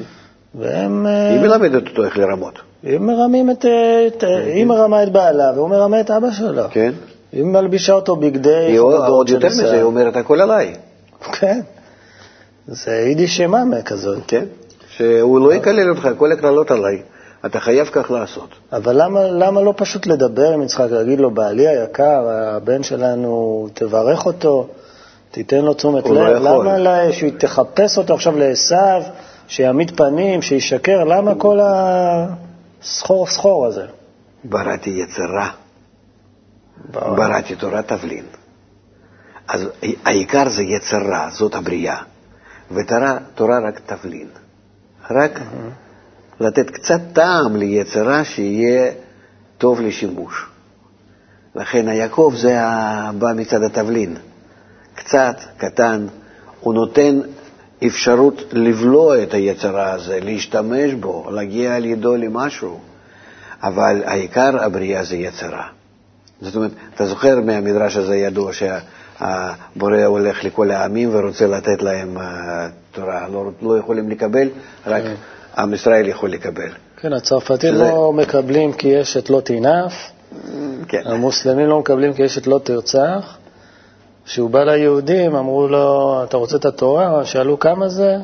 והם... 0.55 1.05
היא 1.05 1.39
מלמדת 1.39 1.87
אותו 1.89 2.03
איך 2.03 2.17
לרמות. 2.17 2.59
היא 2.83 2.99
מרמים 2.99 3.51
את... 3.51 3.65
את 4.07 4.23
היא 4.23 4.65
מרמה 4.65 5.03
את 5.03 5.11
בעלה 5.11 5.51
והוא 5.55 5.69
מרמה 5.69 6.01
את 6.01 6.11
אבא 6.11 6.31
שלו. 6.31 6.63
כן. 6.71 6.91
היא 7.31 7.43
מלבישה 7.43 7.93
אותו 7.93 8.15
בגדי 8.15 8.55
היא 8.55 8.79
עוד 8.79 9.29
יותר 9.29 9.47
מזה, 9.47 9.73
היא 9.73 9.83
אומרת 9.83 10.15
הכל 10.15 10.41
עליי. 10.41 10.73
כן. 11.31 11.61
זה 12.67 12.91
יידיש 12.91 13.37
שמאמה 13.37 13.81
כזאת. 13.81 14.17
כן. 14.27 14.45
שהוא 14.89 15.39
לא 15.39 15.53
יקלל 15.53 15.89
אותך, 15.89 16.09
כל 16.17 16.31
הקללות 16.31 16.71
עליי. 16.71 17.01
אתה 17.45 17.59
חייב 17.59 17.87
כך 17.91 18.11
לעשות. 18.11 18.49
אבל 18.71 19.03
למה, 19.03 19.23
למה 19.23 19.61
לא 19.61 19.73
פשוט 19.77 20.07
לדבר 20.07 20.51
עם 20.51 20.61
יצחק, 20.61 20.87
להגיד 20.91 21.19
לו, 21.19 21.31
בעלי 21.31 21.67
היקר, 21.67 22.29
הבן 22.29 22.83
שלנו, 22.83 23.67
תברך 23.73 24.25
אותו, 24.25 24.67
תיתן 25.31 25.61
לו 25.65 25.73
תשומת 25.73 26.05
לב? 26.05 26.13
לא 26.17 26.63
למה 26.63 26.77
לה, 26.77 27.13
שהיא 27.13 27.33
תחפש 27.37 27.97
אותו 27.97 28.13
עכשיו 28.13 28.37
לעשו, 28.37 28.75
שיעמיד 29.47 29.97
פנים, 29.97 30.41
שישקר? 30.41 31.03
למה 31.03 31.35
כל 31.35 31.59
הסחור 31.61 33.27
סחור 33.27 33.65
הזה? 33.65 33.85
בראתי 34.43 34.89
יצרה, 34.89 35.49
בראתי 36.91 37.55
תורה 37.55 37.81
תבלין. 37.81 38.25
אז 39.47 39.67
העיקר 40.05 40.49
זה 40.49 40.63
יצרה, 40.63 41.29
זאת 41.31 41.55
הבריאה, 41.55 42.01
ותורה 42.71 43.59
רק 43.67 43.79
תבלין. 43.85 44.27
רק... 45.11 45.39
לתת 46.39 46.69
קצת 46.69 47.01
טעם 47.13 47.55
ליצרה 47.55 48.23
שיהיה 48.23 48.91
טוב 49.57 49.81
לשימוש. 49.81 50.45
לכן 51.55 51.87
היעקב 51.87 52.33
זה 52.37 52.57
בא 53.17 53.27
מצד 53.35 53.63
התבלין. 53.63 54.17
קצת, 54.95 55.35
קטן, 55.57 56.07
הוא 56.59 56.73
נותן 56.73 57.19
אפשרות 57.85 58.41
לבלוע 58.51 59.23
את 59.23 59.33
היצרה 59.33 59.91
הזה, 59.91 60.19
להשתמש 60.19 60.93
בו, 60.93 61.31
להגיע 61.31 61.75
על 61.75 61.85
ידו 61.85 62.15
למשהו, 62.15 62.79
אבל 63.63 64.03
העיקר 64.05 64.63
הבריאה 64.63 65.03
זה 65.03 65.15
יצרה. 65.15 65.67
זאת 66.41 66.55
אומרת, 66.55 66.71
אתה 66.95 67.05
זוכר 67.05 67.39
מהמדרש 67.39 67.97
הזה 67.97 68.15
ידוע 68.15 68.51
שהבורא 68.53 70.03
הולך 70.05 70.43
לכל 70.43 70.71
העמים 70.71 71.09
ורוצה 71.13 71.47
לתת 71.47 71.81
להם 71.81 72.17
uh, 72.17 72.21
תורה, 72.91 73.27
לא, 73.27 73.51
לא 73.61 73.77
יכולים 73.77 74.09
לקבל, 74.09 74.49
רק 74.87 75.03
כן. 75.03 75.13
עם 75.57 75.73
ישראל 75.73 76.07
יכול 76.07 76.29
לקבל. 76.31 76.69
כן, 76.97 77.13
הצרפתים 77.13 77.73
שזה... 77.73 77.83
לא 77.83 78.13
מקבלים 78.13 78.73
כי 78.73 79.01
אשת 79.01 79.29
לא 79.29 79.41
תינף, 79.41 79.93
כן. 80.87 81.01
המוסלמים 81.05 81.67
לא 81.67 81.79
מקבלים 81.79 82.13
כי 82.13 82.25
אשת 82.25 82.47
לא 82.47 82.59
תרצח. 82.63 83.37
כשהוא 84.25 84.49
בא 84.49 84.63
ליהודים, 84.63 85.35
אמרו 85.35 85.67
לו, 85.67 86.21
אתה 86.23 86.37
רוצה 86.37 86.57
את 86.57 86.65
התורה? 86.65 87.25
שאלו 87.25 87.59
כמה 87.59 87.89
זה? 87.89 88.15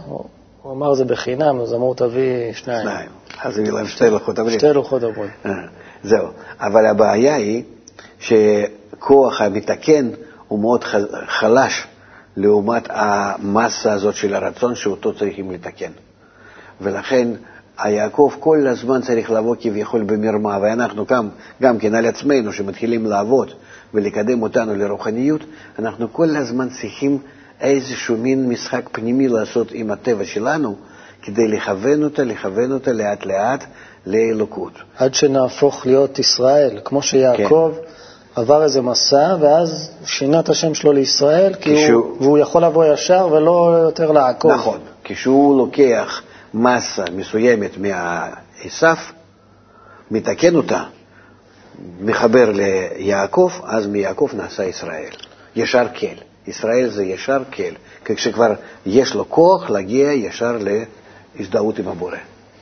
הוא 0.62 0.74
אמר, 0.74 0.94
זה 0.94 1.06
בחינם, 1.06 1.60
אז 1.62 1.74
אמרו, 1.74 1.94
תביא 1.94 2.54
שניים. 2.54 2.82
שניים. 2.82 3.10
אז 3.44 3.60
הביא 3.60 3.72
להם 3.72 3.88
שתי 3.88 4.10
לוחות 4.10 4.40
הברית. 4.40 4.60
שתי 4.60 4.74
לוחות 4.74 5.04
הברית. 5.04 5.32
אה, 5.46 5.52
זהו. 6.04 6.28
אבל 6.60 6.86
הבעיה 6.86 7.36
היא 7.36 7.64
שכוח 8.20 9.42
המתקן 9.42 10.10
הוא 10.48 10.60
מאוד 10.60 10.84
חלש 11.28 11.88
לעומת 12.38 12.88
המסה 12.90 13.94
הזאת 13.94 14.16
של 14.16 14.34
הרצון 14.34 14.76
שאותו 14.76 15.14
צריכים 15.14 15.52
לתקן. 15.52 15.92
ולכן 16.82 17.28
היעקב 17.78 18.32
כל 18.40 18.68
הזמן 18.68 19.02
צריך 19.02 19.32
לבוא 19.32 19.56
כביכול 19.60 20.04
במרמה, 20.04 20.58
ואנחנו 20.62 21.06
גם, 21.06 21.30
גם 21.62 21.78
כן 21.78 21.96
על 21.96 22.06
עצמנו, 22.06 22.54
שמתחילים 22.54 23.06
לעבוד 23.06 23.52
ולקדם 23.94 24.42
אותנו 24.42 24.76
לרוחניות, 24.76 25.42
אנחנו 25.80 26.14
כל 26.14 26.36
הזמן 26.36 26.70
צריכים 26.70 27.18
איזשהו 27.62 28.18
מין 28.18 28.50
משחק 28.50 28.90
פנימי 28.92 29.28
לעשות 29.28 29.68
עם 29.72 29.92
הטבע 29.92 30.26
שלנו, 30.26 30.76
כדי 31.26 31.48
לכוון 31.48 32.04
אותה, 32.04 32.24
לכוון 32.24 32.72
אותה 32.72 32.92
לאט 32.92 33.26
לאט 33.26 33.64
לאלוקות. 34.06 34.72
עד 34.98 35.14
שנהפוך 35.14 35.86
להיות 35.86 36.20
ישראל, 36.20 36.80
כמו 36.84 37.02
שיעקב 37.02 37.74
כן. 37.76 38.42
עבר 38.42 38.64
איזה 38.64 38.82
מסע, 38.82 39.36
ואז 39.40 39.92
שינה 40.06 40.40
את 40.40 40.50
השם 40.50 40.74
שלו 40.74 40.92
לישראל, 40.92 41.54
כי 41.54 41.76
כשהוא... 41.76 42.06
הוא, 42.06 42.22
והוא 42.22 42.38
יכול 42.38 42.64
לבוא 42.64 42.86
ישר 42.86 43.28
ולא 43.32 43.82
יותר 43.84 44.12
לעקוב. 44.12 44.52
נכון, 44.52 44.80
כשהוא 45.04 45.58
לוקח 45.58 46.22
מסה 46.54 47.04
מסוימת 47.16 47.78
מהעשף, 47.78 49.12
מתקן 50.12 50.56
אותה, 50.56 50.84
מחבר 52.02 52.52
ליעקב, 52.52 53.52
אז 53.64 53.88
מיעקב 53.88 54.30
נעשה 54.34 54.64
ישראל. 54.64 55.12
ישר 55.56 55.86
כל. 56.00 56.48
ישראל 56.48 56.90
זה 56.90 57.04
ישר 57.04 57.44
כל. 57.54 57.74
כשכבר 58.06 58.54
יש 58.86 59.16
לו 59.16 59.30
כוח 59.30 59.70
להגיע 59.70 60.14
ישר 60.14 60.58
להזדהות 61.38 61.80
עם 61.80 61.88
הבורא. 61.88 62.18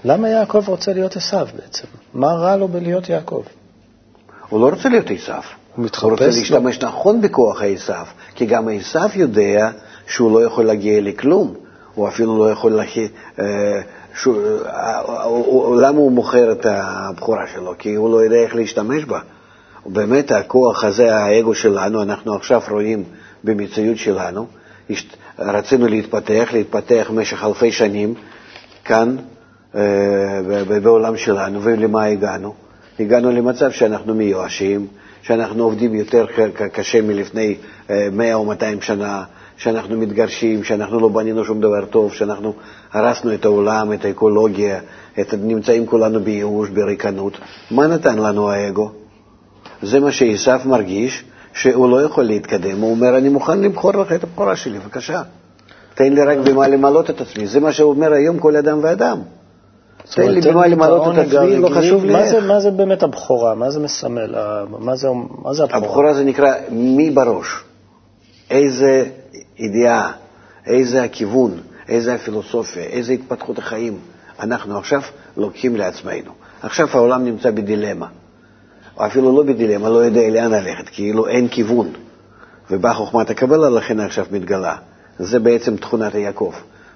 למה 0.06 0.30
יעקב 0.30 0.63
רוצה 0.68 0.94
להיות 0.94 1.15
עשו 1.15 1.38
בעצם? 1.38 1.88
מה 2.13 2.27
רע 2.27 2.56
לו 2.56 2.68
בלהיות 2.68 3.10
יעקב? 3.10 3.44
הוא 4.50 4.62
לא 4.62 4.70
רוצה 4.70 4.89
להיות 4.89 5.10
עשו. 5.10 5.34
הוא 5.75 5.86
מתחפש 5.86 6.03
הוא 6.03 6.12
רוצה 6.12 6.25
להשתמש 6.25 6.82
לו. 6.82 6.89
נכון 6.89 7.22
בכוח 7.22 7.62
העשו, 7.62 7.94
כי 8.36 8.46
גם 8.46 8.68
עשו 8.70 9.00
יודע 9.15 9.70
שהוא 10.08 10.32
לא 10.32 10.46
יכול 10.46 10.65
להגיע 10.65 11.01
לכלום. 11.01 11.53
הוא 11.96 12.08
אפילו 12.08 12.38
לא 12.38 12.51
יכול 12.51 12.72
להכין... 12.72 13.08
אה, 13.39 13.82
למה 15.82 15.98
הוא 15.98 16.12
מוכר 16.12 16.51
את 16.51 16.65
הבכורה 16.70 17.48
שלו? 17.53 17.74
כי 17.80 17.96
הוא 17.96 18.12
לא 18.12 18.24
יודע 18.24 18.36
איך 18.36 18.56
להשתמש 18.56 19.06
בה. 19.06 19.20
באמת 19.86 20.32
הכוח 20.32 20.84
הזה, 20.84 21.15
האגו 21.15 21.56
שלנו, 21.56 22.01
אנחנו 22.01 22.36
עכשיו 22.36 22.62
רואים 22.70 23.03
במציאות 23.44 23.98
שלנו, 23.98 24.48
רצינו 25.39 25.88
להתפתח, 25.88 26.50
להתפתח 26.53 27.08
במשך 27.10 27.44
אלפי 27.44 27.72
שנים 27.72 28.13
כאן 28.86 29.16
אה, 29.75 30.42
בעולם 30.84 31.18
שלנו, 31.18 31.63
ולמה 31.63 32.04
הגענו? 32.04 32.54
הגענו 33.00 33.32
למצב 33.32 33.72
שאנחנו 33.72 34.16
מיואשים, 34.16 34.88
שאנחנו 35.22 35.63
עובדים 35.63 35.96
יותר 35.96 36.25
קשה 36.74 37.02
מלפני 37.02 37.56
100 38.12 38.28
אה, 38.28 38.34
או 38.34 38.46
200 38.46 38.82
שנה, 38.82 39.24
שאנחנו 39.58 39.98
מתגרשים, 39.98 40.63
שאנחנו 40.63 41.00
לא 41.00 41.08
בנינו 41.08 41.46
שום 41.46 41.62
דבר 41.62 41.86
טוב, 41.86 42.13
שאנחנו 42.13 42.54
הרסנו 42.94 43.34
את 43.34 43.46
העולם, 43.46 43.94
את 43.94 44.06
האקולוגיה, 44.06 44.80
את, 45.20 45.34
נמצאים 45.34 45.86
כולנו 45.86 46.20
בייאוש, 46.20 46.70
בריקנות. 46.70 47.38
מה 47.72 47.88
נתן 47.88 48.20
לנו 48.20 48.50
האגו? 48.50 48.92
זה 49.82 50.00
מה 50.00 50.12
שעשו 50.12 50.52
מרגיש, 50.66 51.24
שהוא 51.54 51.90
לא 51.90 52.02
יכול 52.02 52.24
להתקדם. 52.24 52.82
הוא 52.82 52.92
אומר, 52.92 53.18
אני 53.18 53.30
מוכן 53.30 53.62
למכור 53.62 53.92
לך 53.92 54.12
את 54.12 54.24
הבכורה 54.24 54.56
שלי, 54.56 54.80
בבקשה. 54.80 55.22
תן 55.95 56.13
לי 56.13 56.21
רק 56.21 56.38
במה 56.38 56.67
למלות 56.67 57.09
את 57.09 57.21
עצמי. 57.21 57.47
זה 57.47 57.59
מה 57.59 57.71
שאומר 57.71 58.13
היום 58.13 58.39
כל 58.39 58.55
אדם 58.55 58.79
ואדם. 58.83 59.19
תן 60.15 60.31
לי 60.31 60.41
במה 60.41 60.67
למלות 60.67 61.19
את 61.19 61.27
עצמי, 61.27 61.57
לא. 61.57 61.69
חשוב 61.69 62.05
לי 62.05 62.15
איך. 62.15 62.35
מה 62.47 62.59
זה 62.59 62.71
באמת 62.71 63.03
הבכורה? 63.03 63.55
מה 63.55 63.69
זה 63.69 63.79
מסמל? 63.79 64.35
מה 64.79 64.95
זה 64.95 65.07
הבכורה? 65.07 65.67
הבכורה 65.73 66.13
זה 66.13 66.23
נקרא 66.23 66.53
מי 66.69 67.12
בראש. 67.12 67.63
איזה 68.50 69.05
ידיעה, 69.57 70.12
איזה 70.67 71.03
הכיוון, 71.03 71.51
איזה 71.89 72.13
הפילוסופיה, 72.13 72.83
איזה 72.83 73.13
התפתחות 73.13 73.57
החיים 73.57 73.97
אנחנו 74.39 74.77
עכשיו 74.77 75.01
לוקחים 75.38 75.75
לעצמנו. 75.75 76.31
עכשיו 76.62 76.88
העולם 76.93 77.25
נמצא 77.25 77.51
בדילמה. 77.51 78.07
או 78.97 79.05
אפילו 79.05 79.38
לא 79.38 79.43
בדילמה, 79.43 79.89
לא 79.89 79.97
יודע 79.97 80.29
לאן 80.29 80.51
ללכת, 80.51 80.89
כאילו 80.89 81.27
אין 81.27 81.47
כיוון. 81.47 81.89
ובאה 82.71 82.93
חוכמת 82.93 83.29
הקבלה, 83.29 83.69
לכן 83.69 84.00
עכשיו 84.00 84.25
מתגלה. 84.31 84.75
זה 85.20 85.39
בעצם 85.39 85.75
תכונת 85.77 86.15
יעקב. 86.15 86.53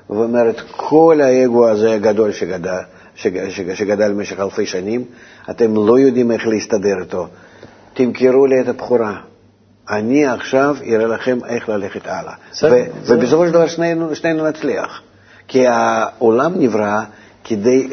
ואומרת, 0.09 0.61
כל 0.75 1.21
האגו 1.23 1.67
הזה 1.67 1.93
הגדול 1.93 2.31
שגדל, 2.31 2.77
שג, 3.15 3.49
שג, 3.49 3.73
שגדל 3.73 4.11
במשך 4.13 4.39
אלפי 4.39 4.65
שנים, 4.65 5.03
אתם 5.49 5.75
לא 5.75 5.99
יודעים 5.99 6.31
איך 6.31 6.47
להסתדר 6.47 6.99
איתו. 7.01 7.27
תמכרו 7.93 8.45
לי 8.45 8.61
את 8.61 8.67
הבכורה. 8.67 9.15
אני 9.89 10.25
עכשיו 10.25 10.75
אראה 10.87 11.07
לכם 11.07 11.37
איך 11.47 11.69
ללכת 11.69 12.01
הלאה. 12.07 12.33
ו- 12.71 13.05
זה- 13.05 13.15
ובסופו 13.17 13.45
של 13.45 13.51
דבר 13.51 13.67
שנינו, 13.67 14.15
שנינו 14.15 14.47
נצליח. 14.47 15.01
כי 15.47 15.67
העולם 15.67 16.53
נברא 16.59 17.01
כדי 17.43 17.87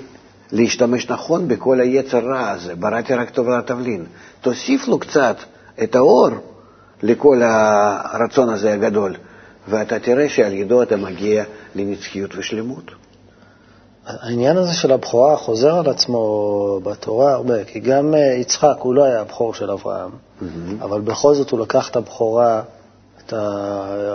להשתמש 0.52 1.10
נכון 1.10 1.48
בכל 1.48 1.80
היצר 1.80 2.18
רע 2.26 2.50
הזה. 2.50 2.74
בראתי 2.74 3.14
רק 3.14 3.30
טוב 3.30 3.48
לתבלין. 3.48 4.04
תוסיף 4.40 4.88
לו 4.88 4.98
קצת 4.98 5.36
את 5.82 5.94
האור 5.96 6.28
לכל 7.02 7.40
הרצון 7.44 8.48
הזה 8.48 8.72
הגדול, 8.72 9.14
ואתה 9.68 9.98
תראה 9.98 10.28
שעל 10.28 10.52
ידו 10.52 10.82
אתה 10.82 10.96
מגיע 10.96 11.44
לנצחיות 11.74 12.30
ושלמות. 12.36 12.90
העניין 14.06 14.56
הזה 14.56 14.74
של 14.74 14.92
הבכורה 14.92 15.36
חוזר 15.36 15.74
על 15.78 15.88
עצמו 15.88 16.80
בתורה 16.82 17.32
הרבה, 17.32 17.64
כי 17.64 17.80
גם 17.80 18.14
אה, 18.14 18.20
יצחק 18.20 18.76
הוא 18.78 18.94
לא 18.94 19.04
היה 19.04 19.20
הבכור 19.20 19.54
של 19.54 19.70
אברהם, 19.70 20.10
אבל 20.80 21.00
בכל 21.00 21.34
זאת 21.34 21.50
הוא 21.50 21.60
לקח 21.60 21.90
את 21.90 21.96
הבכורה, 21.96 22.62
את 23.26 23.32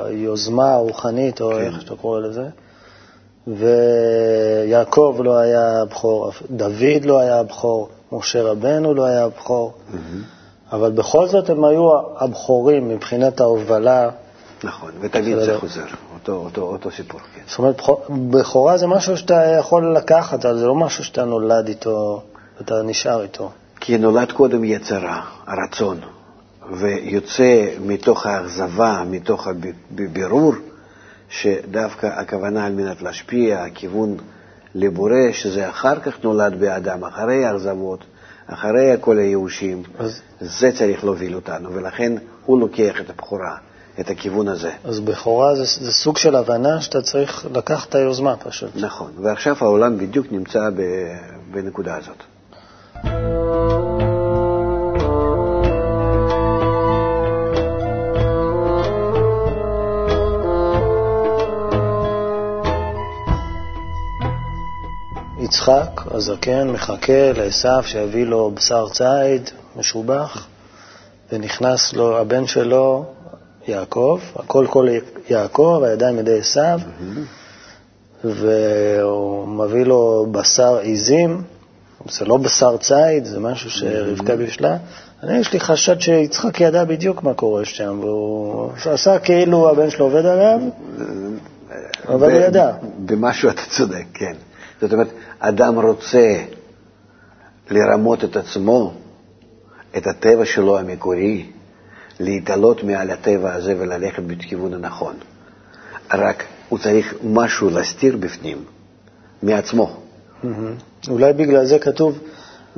היוזמה 0.06 0.74
הרוחנית, 0.74 1.42
או 1.42 1.50
כן. 1.50 1.60
איך 1.60 1.82
שאתה 1.82 1.96
קורא 1.96 2.20
לזה, 2.20 2.46
ויעקב 3.48 5.16
לא 5.24 5.38
היה 5.38 5.82
הבכור, 5.82 6.32
דוד 6.52 7.06
לא 7.06 7.20
היה 7.20 7.40
הבכור, 7.40 7.90
משה 8.12 8.44
רבנו 8.44 8.94
לא 8.94 9.06
היה 9.06 9.24
הבכור, 9.24 9.74
אבל 10.72 10.92
בכל 10.92 11.28
זאת 11.28 11.50
הם 11.50 11.66
היו 11.66 11.90
הבכורים 12.18 12.90
מבחינת 12.90 13.42
ההובלה. 13.42 14.10
נכון, 14.64 14.92
ותמיד. 15.02 15.40
זה 15.40 15.58
חוזר, 15.60 15.86
אותו, 16.14 16.32
אותו, 16.32 16.62
אותו 16.62 16.92
סיפור, 16.92 17.20
כן. 17.36 17.42
זאת 17.48 17.60
אומרת, 17.60 17.76
בכור- 17.76 18.06
בכורה 18.32 18.78
זה 18.78 18.88
משהו 18.88 19.18
שאתה 19.18 19.44
יכול 19.60 19.96
לקחת, 19.98 20.42
זה 20.42 20.66
לא 20.68 20.76
משהו 20.76 21.04
שאתה 21.04 21.26
נולד 21.26 21.68
איתו, 21.68 22.24
אתה 22.62 22.74
נשאר 22.84 23.22
איתו. 23.24 23.52
כי 23.80 23.98
נולד 23.98 24.32
קודם 24.32 24.64
יצרה, 24.64 25.22
הרצון, 25.48 26.00
ויוצא 26.72 27.66
מתוך 27.86 28.26
האכזבה, 28.26 29.04
מתוך 29.10 29.48
הבירור, 29.48 30.54
שדווקא 31.30 32.06
הכוונה 32.06 32.66
על 32.66 32.74
מנת 32.74 33.02
להשפיע, 33.02 33.64
הכיוון 33.64 34.18
לבורא, 34.76 35.32
שזה 35.32 35.70
אחר 35.70 36.00
כך 36.00 36.24
נולד 36.24 36.60
באדם, 36.60 37.04
אחרי 37.04 37.46
האכזבות, 37.46 38.00
אחרי 38.48 38.96
כל 39.02 39.18
הייאושים, 39.18 39.84
אז- 40.00 40.22
זה 40.40 40.72
צריך 40.78 41.04
להוביל 41.04 41.36
אותנו, 41.36 41.74
ולכן 41.74 42.14
הוא 42.46 42.60
לוקח 42.60 43.02
את 43.02 43.10
הבכורה, 43.10 43.56
את 44.00 44.10
הכיוון 44.10 44.48
הזה. 44.48 44.72
אז 44.84 45.00
בכורה 45.00 45.56
זה, 45.56 45.86
זה 45.86 45.92
סוג 45.92 46.18
של 46.18 46.36
הבנה 46.36 46.82
שאתה 46.82 47.02
צריך 47.02 47.46
לקחת 47.54 47.90
את 47.90 47.96
היוזמה 47.96 48.36
פשוט. 48.36 48.70
נכון, 48.76 49.12
ועכשיו 49.22 49.56
העולם 49.62 49.98
בדיוק 49.98 50.28
נמצא 50.32 50.70
ב- 50.70 51.18
בנקודה 51.52 51.98
הזאת. 51.98 52.24
יצחק 65.40 66.02
הזקן 66.12 66.70
מחכה 66.70 67.32
לעשו 67.34 67.84
שיביא 67.84 68.26
לו 68.26 68.52
בשר 68.52 68.90
ציד 68.90 69.50
משובח, 69.76 70.48
ונכנס 71.32 71.94
לו 71.94 72.18
הבן 72.18 72.48
שלו, 72.48 73.06
יעקב, 73.70 74.20
הכל 74.36 74.66
כל 74.70 74.88
יעקב, 75.30 75.82
הידיים 75.84 76.20
ידי 76.20 76.40
עשו, 76.40 76.62
והוא 78.24 79.48
מביא 79.48 79.84
לו 79.86 80.28
בשר 80.32 80.78
עיזים, 80.78 81.42
זה 82.10 82.26
לא 82.26 82.38
בשר 82.38 82.78
ציד, 82.78 83.26
זה 83.26 83.40
משהו 83.40 83.70
שרבקה 83.70 84.36
בישלה. 84.36 84.78
אני, 85.24 85.38
יש 85.38 85.54
לי 85.54 85.60
חשד 85.60 86.00
שיצחק 86.00 86.62
ידע 86.62 86.84
בדיוק 86.84 87.24
מה 87.24 87.34
קורה 87.34 87.66
שם, 87.66 88.00
והוא 88.02 88.72
עשה 88.86 89.20
כאילו 89.20 89.70
הבן 89.70 89.90
שלו 89.90 90.06
עובד 90.06 90.26
עליו, 90.26 90.60
אבל 92.08 92.32
הוא 92.32 92.42
ידע. 92.42 92.72
במשהו 93.06 93.50
אתה 93.50 93.62
צודק, 93.70 94.06
כן. 94.14 94.34
זאת 94.82 94.94
אומרת, 94.94 95.08
אדם 95.40 95.80
רוצה 95.80 96.36
לרמות 97.70 98.24
את 98.24 98.36
עצמו, 98.36 98.94
את 99.98 100.08
הטבע 100.08 100.46
שלו 100.46 100.80
המקורי, 100.80 101.46
להתעלות 102.20 102.84
מעל 102.84 103.12
הטבע 103.12 103.54
הזה 103.54 103.76
וללכת 103.80 104.24
בכיוון 104.24 104.74
הנכון. 104.74 105.14
רק 106.14 106.44
הוא 106.70 106.80
צריך 106.80 107.14
משהו 107.24 107.70
להסתיר 107.70 108.18
בפנים, 108.18 108.64
מעצמו. 109.44 109.98
מהמם. 110.44 110.76
אולי 111.10 111.34
בגלל 111.34 111.66
זה 111.66 111.80
כתוב, 111.80 112.20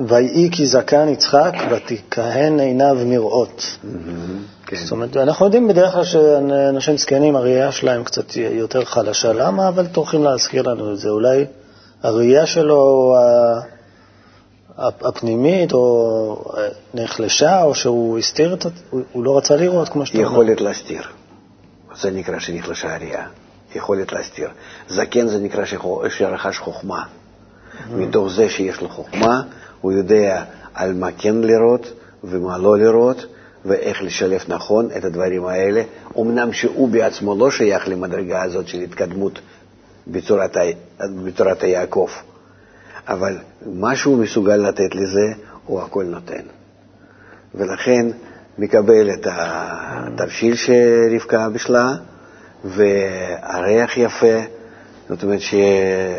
ויהי 0.00 0.48
כי 0.52 0.66
זקן 0.66 1.08
יצחק 1.08 1.52
ותכהן 1.70 2.60
עיניו 2.60 2.96
מראות. 3.06 3.78
כן. 4.66 4.76
זאת 4.76 4.92
אומרת, 4.92 5.16
אנחנו 5.16 5.46
יודעים 5.46 5.68
בדרך 5.68 5.92
כלל 5.92 6.04
שאנשים 6.04 6.96
זקנים, 6.96 7.36
הראייה 7.36 7.72
שלהם 7.72 8.04
קצת 8.04 8.36
יותר 8.36 8.84
חלשה. 8.84 9.32
למה? 9.32 9.68
אבל 9.68 9.86
טורחים 9.86 10.24
להזכיר 10.24 10.62
לנו 10.62 10.92
את 10.92 10.98
זה. 10.98 11.08
אולי 11.08 11.44
הראייה 12.02 12.46
שלו 12.46 13.14
הפנימית 14.82 15.72
או 15.72 16.44
נחלשה, 16.94 17.62
או 17.62 17.74
שהוא 17.74 18.18
הסתיר 18.18 18.54
את... 18.54 18.66
הוא- 18.90 19.00
הוא 19.12 19.24
לא 19.24 19.38
רצה 19.38 19.56
לראות, 19.56 19.88
כמו 19.88 20.06
שאתה 20.06 20.18
אומר. 20.18 20.30
יכולת 20.30 20.60
להסתיר. 20.60 21.02
זה 21.94 22.10
נקרא 22.10 22.38
שנחלשה 22.38 22.94
הראייה. 22.94 23.26
יכולת 23.74 24.12
להסתיר. 24.12 24.48
זקן 24.88 25.28
זה 25.28 25.38
נקרא 25.38 25.64
שרכש 26.08 26.58
חוכמה. 26.58 27.02
מתוך 27.90 28.28
זה 28.32 28.48
שיש 28.48 28.80
לו 28.80 28.88
חוכמה, 28.88 29.42
הוא 29.80 29.92
יודע 29.92 30.44
על 30.74 30.94
מה 30.94 31.08
כן 31.18 31.34
לראות 31.36 31.86
ומה 32.24 32.58
לא 32.58 32.78
לראות, 32.78 33.26
ואיך 33.64 34.02
לשלב 34.02 34.40
נכון 34.48 34.88
את 34.96 35.04
הדברים 35.04 35.46
האלה. 35.46 35.82
אמנם 36.18 36.52
שהוא 36.52 36.88
בעצמו 36.88 37.34
לא 37.38 37.50
שייך 37.50 37.88
למדרגה 37.88 38.42
הזאת 38.42 38.68
של 38.68 38.78
התקדמות 38.80 39.38
בצורת, 40.06 40.56
בצורת 41.24 41.62
היעקב, 41.62 42.08
אבל 43.08 43.38
מה 43.66 43.96
שהוא 43.96 44.18
מסוגל 44.18 44.56
לתת 44.56 44.94
לזה, 44.94 45.32
הוא 45.66 45.80
הכל 45.80 46.04
נותן. 46.04 46.42
ולכן 47.54 48.06
מקבל 48.58 49.10
את 49.10 49.26
התבשיל 49.30 50.54
שרבקה 50.54 51.48
בישלה, 51.48 51.92
והריח 52.64 53.96
יפה, 53.96 54.40
זאת 55.08 55.22
אומרת 55.22 55.40
ש... 55.40 55.54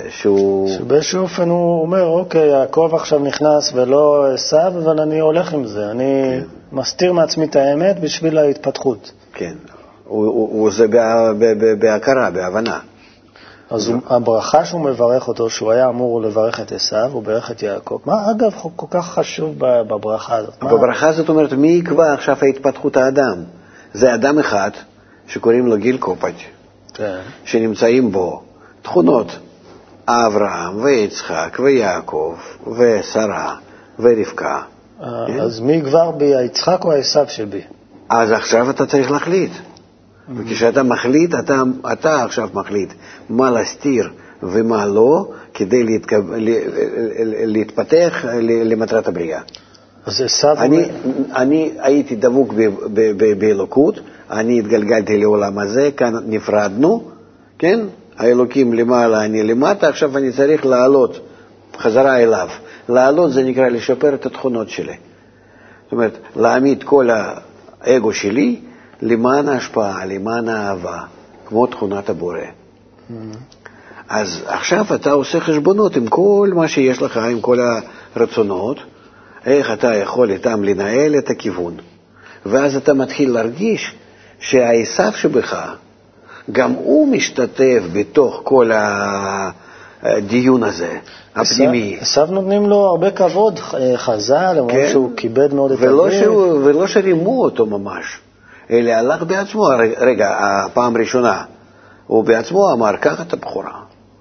שהוא... 0.10 0.69
שבאיזשהו 0.78 1.22
אופן 1.22 1.50
הוא 1.50 1.82
אומר, 1.82 2.06
אוקיי, 2.06 2.48
יעקב 2.48 2.91
עכשיו 2.93 3.19
נכנס 3.19 3.74
ולא 3.74 4.34
עשו, 4.34 4.67
אבל 4.67 5.00
אני 5.00 5.19
הולך 5.19 5.54
עם 5.54 5.65
זה. 5.65 5.91
אני 5.91 6.39
מסתיר 6.72 7.13
מעצמי 7.13 7.46
את 7.46 7.56
האמת 7.56 8.00
בשביל 8.00 8.38
ההתפתחות. 8.38 9.12
כן, 9.34 9.54
הוא, 10.06 10.26
הוא, 10.26 10.50
הוא 10.52 10.72
ב, 11.39 11.74
בהכרה, 11.80 12.32
בהבנה. 12.32 12.80
אז 13.73 13.88
הוא, 13.88 13.97
הברכה 14.07 14.65
שהוא 14.65 14.81
מברך 14.81 15.27
אותו, 15.27 15.49
שהוא 15.49 15.71
היה 15.71 15.89
אמור 15.89 16.21
לברך 16.21 16.59
את 16.59 16.71
עשו, 16.71 16.95
הוא 16.95 17.23
בירך 17.23 17.51
את 17.51 17.63
יעקב. 17.63 17.99
מה 18.05 18.31
אגב 18.31 18.51
כל 18.75 18.86
כך 18.89 19.05
חשוב 19.13 19.55
בברכה 19.59 20.36
הזאת? 20.36 20.63
בברכה 20.63 21.12
זאת 21.12 21.29
אומרת, 21.29 21.53
מי 21.53 21.67
יקבע 21.67 22.13
עכשיו 22.13 22.38
ההתפתחות 22.41 22.97
האדם? 22.97 23.43
זה 23.93 24.13
אדם 24.13 24.39
אחד 24.39 24.71
שקוראים 25.27 25.67
לו 25.67 25.77
גיל 25.77 25.97
קופץ', 25.97 26.43
כן. 26.93 27.19
שנמצאים 27.45 28.12
בו 28.12 28.41
תכונות 28.81 29.27
אברהם 30.07 30.83
ויצחק 30.83 31.57
ויעקב 31.63 32.36
ושרה 32.77 33.55
ורבקה. 33.99 34.62
אה, 35.03 35.07
כן. 35.27 35.39
אז 35.39 35.59
מי 35.59 35.73
יגבר 35.73 36.12
בי, 36.12 36.36
היצחק 36.36 36.86
או 36.86 36.91
העשו 36.91 37.19
שבי? 37.27 37.62
אז 38.09 38.31
עכשיו 38.31 38.69
אתה 38.69 38.86
צריך 38.86 39.12
להחליט. 39.12 39.51
וכשאתה 40.29 40.83
מחליט, 40.83 41.36
אתה, 41.39 41.63
אתה 41.93 42.23
עכשיו 42.23 42.49
מחליט 42.53 42.93
מה 43.29 43.51
להסתיר 43.51 44.09
ומה 44.43 44.86
לא, 44.86 45.31
כדי 45.53 45.83
להתקב... 45.83 46.21
להתפתח 47.45 48.25
למטרת 48.41 49.07
הבריאה. 49.07 49.41
אז 50.05 50.21
עשו... 50.21 50.51
אני, 50.51 50.86
אני 51.36 51.71
הייתי 51.79 52.15
דבוק 52.15 52.53
באלוקות, 53.38 53.99
אני 54.31 54.59
התגלגלתי 54.59 55.17
לעולם 55.17 55.59
הזה, 55.59 55.89
כאן 55.97 56.13
נפרדנו, 56.27 57.03
כן? 57.59 57.79
האלוקים 58.17 58.73
למעלה, 58.73 59.25
אני 59.25 59.43
למטה, 59.43 59.89
עכשיו 59.89 60.17
אני 60.17 60.31
צריך 60.31 60.65
לעלות 60.65 61.19
חזרה 61.77 62.19
אליו. 62.19 62.47
לעלות 62.89 63.33
זה 63.33 63.43
נקרא 63.43 63.67
לשפר 63.67 64.13
את 64.13 64.25
התכונות 64.25 64.69
שלי. 64.69 64.93
זאת 65.83 65.91
אומרת, 65.91 66.17
להעמיד 66.36 66.83
כל 66.83 67.09
האגו 67.81 68.13
שלי 68.13 68.59
למען 69.04 69.50
ההשפעה, 69.50 70.06
למען 70.06 70.48
האהבה, 70.48 71.00
כמו 71.46 71.68
תכונת 71.68 72.10
הבורא. 72.10 72.38
Mm-hmm. 72.38 73.13
אז 74.10 74.42
עכשיו 74.46 74.86
אתה 74.96 75.12
עושה 75.12 75.39
חשבונות 75.39 75.96
עם 75.96 76.08
כל 76.08 76.50
מה 76.56 76.68
שיש 76.68 77.02
לך, 77.02 77.18
עם 77.18 77.42
כל 77.42 77.60
הרצונות, 78.16 78.78
איך 79.46 79.72
אתה 79.74 79.96
יכול 79.96 80.32
איתם 80.32 80.63
לנהל 80.63 81.18
את 81.18 81.30
הכיוון. 81.30 81.74
ואז 82.46 82.76
אתה 82.76 82.94
מתחיל 82.94 83.32
להרגיש 83.32 83.96
שהעשו 84.39 85.12
שבך, 85.16 85.76
גם 86.52 86.72
הוא 86.72 87.08
משתתף 87.08 87.84
בתוך 87.94 88.42
כל 88.44 88.72
הדיון 90.02 90.63
הזה, 90.63 90.98
הפנימי. 91.36 91.98
עשו 92.02 92.26
נותנים 92.26 92.70
לו 92.70 92.78
הרבה 92.78 93.12
כבוד, 93.12 93.60
חז"ל, 93.96 94.54
למרות 94.58 94.72
כן? 94.72 94.89
שהוא 94.92 95.12
כיבד 95.18 95.54
מאוד 95.54 95.72
את 95.72 95.78
אביו. 95.78 96.62
ולא 96.63 96.88
שרימו 96.88 97.44
אותו 97.44 97.66
ממש, 97.66 98.20
אלא 98.71 98.91
הלך 98.91 99.23
בעצמו, 99.23 99.63
רגע, 99.97 100.38
הפעם 100.39 100.95
הראשונה, 100.95 101.43
הוא 102.08 102.23
בעצמו 102.23 102.73
אמר, 102.73 102.95
קח 102.95 103.21
את 103.21 103.34
הבכורה. 103.34 103.80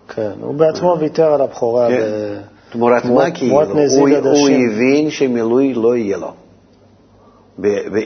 כן, 0.09 0.33
הוא 0.41 0.55
בעצמו 0.55 0.97
ויתר 1.01 1.33
על 1.35 1.41
הבכורה. 1.41 1.89
כן. 1.89 2.41
תמורת 2.73 3.05
מה 3.05 3.31
כאילו? 3.31 3.63
הוא, 3.63 4.09
הוא 4.25 4.49
הבין 4.49 5.11
שמילוי 5.11 5.75
לא 5.75 5.97
יהיה 5.97 6.17
לו, 6.17 6.33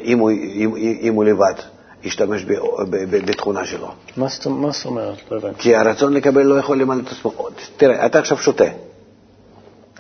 אם 0.05 0.19
הוא, 0.19 0.31
אם, 0.31 0.75
אם 1.01 1.15
הוא 1.15 1.25
לבד 1.25 1.55
ישתמש 2.03 2.45
בתכונה 3.11 3.65
שלו. 3.65 3.89
מה 4.17 4.29
זאת 4.29 4.47
אומרת? 4.87 5.17
לא 5.31 5.37
הבנתי. 5.37 5.59
כי 5.59 5.77
הרצון 5.77 6.13
לקבל 6.13 6.43
לא 6.43 6.59
יכול 6.59 6.81
למלא 6.81 7.01
את 7.03 7.13
עצמו. 7.13 7.33
תראה, 7.77 8.07
אתה 8.07 8.19
עכשיו 8.19 8.39
שותה. 8.39 8.65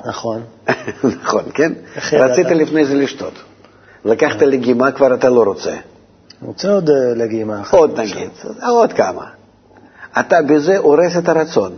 נכון. 0.07 0.43
נכון, 1.23 1.43
כן? 1.55 1.73
רצית 2.13 2.47
לפני 2.47 2.85
זה 2.85 2.95
לשתות. 2.95 3.35
לקחת 4.05 4.43
לגימה, 4.43 4.93
כבר 4.93 5.15
אתה 5.15 5.29
לא 5.29 5.43
רוצה. 5.43 5.77
רוצה 6.43 6.69
עוד 6.73 6.91
אה, 6.91 7.15
לגימה 7.15 7.61
אחת. 7.61 7.75
עוד 7.75 8.01
נגיד, 8.01 8.31
עוד 8.69 8.93
כמה. 8.93 9.25
אתה 10.21 10.43
בזה 10.43 10.79
הורס 10.79 11.17
את 11.19 11.29
הרצון. 11.29 11.73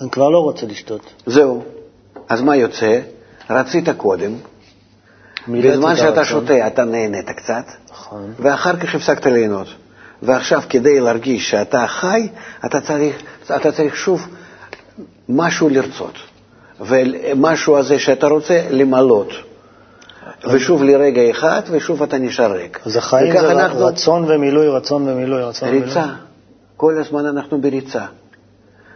אני 0.00 0.10
כבר 0.10 0.30
לא 0.30 0.38
רוצה 0.38 0.66
לשתות. 0.66 1.12
זהו. 1.26 1.62
אז 2.28 2.40
מה 2.40 2.56
יוצא? 2.56 3.00
רצית 3.50 3.88
קודם, 3.96 4.32
בזמן 5.48 5.96
שאתה 5.96 6.24
שותה 6.24 6.66
אתה 6.66 6.84
נהנית 6.84 7.30
קצת, 7.30 7.64
נכון. 7.90 8.32
ואחר 8.38 8.76
כך 8.76 8.94
הפסקת 8.94 9.26
ליהנות. 9.26 9.68
ועכשיו, 10.22 10.62
כדי 10.68 11.00
להרגיש 11.00 11.50
שאתה 11.50 11.86
חי, 11.86 12.28
אתה 12.66 12.80
צריך, 12.80 13.22
אתה 13.56 13.72
צריך 13.72 13.96
שוב 13.96 14.28
משהו 15.28 15.68
לרצות. 15.68 16.14
ומשהו 16.80 17.76
הזה 17.76 17.98
שאתה 17.98 18.26
רוצה, 18.26 18.66
למלות. 18.70 19.28
ושוב 20.52 20.82
לרגע 20.82 21.30
אחד, 21.30 21.60
ושוב 21.70 22.02
אתה 22.02 22.18
נשאר 22.18 22.52
ריק. 22.52 22.80
אז 22.86 22.96
החיים 22.96 23.32
זה 23.32 23.50
אנחנו... 23.52 23.86
רצון 23.86 24.24
ומילוי, 24.28 24.68
רצון 24.68 25.08
ומילוי, 25.08 25.42
רצון 25.42 25.68
ומילוי. 25.68 25.88
ריצה. 25.88 26.06
כל 26.76 26.98
הזמן 27.00 27.26
אנחנו 27.26 27.60
בריצה. 27.60 28.04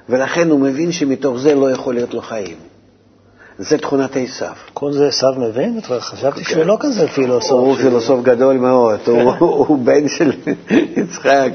ולכן 0.08 0.50
הוא 0.50 0.60
מבין 0.60 0.92
שמתוך 0.92 1.38
זה 1.38 1.54
לא 1.54 1.70
יכול 1.70 1.94
להיות 1.94 2.14
לו 2.14 2.20
חיים. 2.20 2.56
זה 3.58 3.78
תכונת 3.78 4.16
עשיו. 4.16 4.52
כל 4.74 4.92
זה 4.92 5.08
עשיו 5.08 5.32
מבין? 5.38 5.80
חשבתי 6.00 6.44
שהוא 6.44 6.64
לא 6.64 6.76
כזה 6.80 7.08
פילוסוף. 7.08 7.50
הוא 7.50 7.76
פילוסוף 7.76 8.22
גדול 8.22 8.56
מאוד, 8.56 9.00
הוא 9.38 9.78
בן 9.78 10.08
של 10.08 10.32
יצחק. 10.96 11.50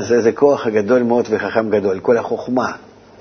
זה 0.00 0.30
כוח 0.34 0.66
גדול 0.66 1.02
מאוד 1.02 1.26
וחכם 1.30 1.70
גדול. 1.70 2.00
כל 2.00 2.18
החוכמה 2.18 2.72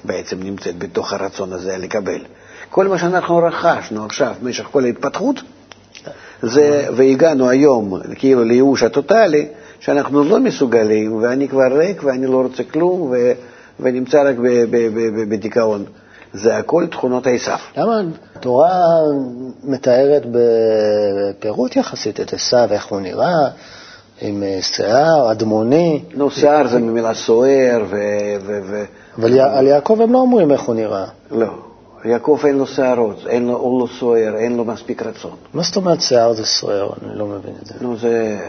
בעצם 0.03 0.43
נמצאת 0.43 0.77
בתוך 0.77 1.13
הרצון 1.13 1.53
הזה 1.53 1.77
לקבל. 1.77 2.21
כל 2.69 2.87
מה 2.87 2.97
שאנחנו 2.97 3.37
רכשנו 3.37 4.05
עכשיו 4.05 4.33
במשך 4.41 4.63
כל 4.71 4.83
ההתפתחות, 4.83 5.35
זה, 6.41 6.87
והגענו 6.95 7.49
היום 7.49 7.99
כאילו 8.15 8.43
לייאוש 8.43 8.83
הטוטלי, 8.83 9.47
שאנחנו 9.79 10.23
לא 10.23 10.39
מסוגלים, 10.39 11.15
ואני 11.15 11.47
כבר 11.47 11.77
ריק 11.77 12.03
ואני 12.03 12.27
לא 12.27 12.41
רוצה 12.41 12.63
כלום, 12.63 13.13
ונמצא 13.79 14.29
רק 14.29 14.35
בדיכאון. 15.29 15.85
זה 16.33 16.57
הכל 16.57 16.87
תכונות 16.87 17.27
עשיו. 17.27 17.57
למה 17.77 18.01
התורה 18.35 18.69
מתארת 19.63 20.25
בפירוט 20.31 21.75
יחסית 21.75 22.19
את 22.19 22.33
עשיו, 22.33 22.67
איך 22.71 22.85
הוא 22.85 22.99
נראה, 22.99 23.49
עם 24.21 24.43
אה, 24.43 24.57
שיער, 24.61 25.31
אדמוני? 25.31 26.03
נו, 26.13 26.31
שיער 26.31 26.67
זה 26.67 26.79
ממילה 26.79 27.13
סוער 27.13 27.83
ו... 27.89 27.97
אבל 29.17 29.39
על 29.39 29.67
יעקב 29.67 30.01
הם 30.01 30.13
לא 30.13 30.17
אומרים 30.17 30.51
איך 30.51 30.61
הוא 30.61 30.75
נראה. 30.75 31.05
לא. 31.31 31.68
יעקב 32.05 32.39
אין 32.45 32.57
לו 32.57 32.67
שערות, 32.67 33.27
אין 33.27 33.47
לו, 33.47 33.57
הוא 33.57 33.81
לא 33.81 33.87
סוער, 33.99 34.35
אין 34.35 34.57
לו 34.57 34.65
מספיק 34.65 35.03
רצון. 35.03 35.35
מה 35.53 35.63
זאת 35.63 35.75
אומרת 35.75 36.01
שיער 36.01 36.33
זה 36.33 36.45
סוער? 36.45 36.89
אני 37.03 37.19
לא 37.19 37.25
מבין 37.25 37.53
את 37.61 37.67
זה. 37.67 37.73
נו, 37.81 37.97
זה 37.97 38.39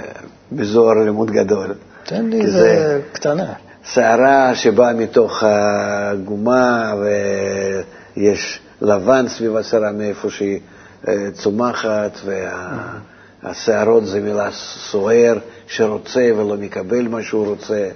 בזוהר 0.53 0.95
לימוד 1.05 1.31
גדול. 1.31 1.75
תן 2.05 2.27
לי, 2.27 2.51
זה 2.51 3.01
קטנה. 3.13 3.53
שערה 3.85 4.55
שבאה 4.55 4.93
מתוך 4.93 5.43
הגומה 5.47 6.95
ויש 8.17 8.61
לבן 8.81 9.29
סביב 9.29 9.57
השערה 9.57 9.93
מאיפה 9.93 10.31
שהיא 10.31 10.61
אה, 11.09 11.29
צומחת, 11.33 12.19
והשערות 13.45 14.07
זה 14.07 14.21
מילה 14.21 14.51
סוער 14.91 15.39
שרוצה 15.67 16.31
ולא 16.37 16.57
מקבל 16.57 17.09
מה 17.09 17.23
שהוא 17.23 17.47
רוצה 17.47 17.89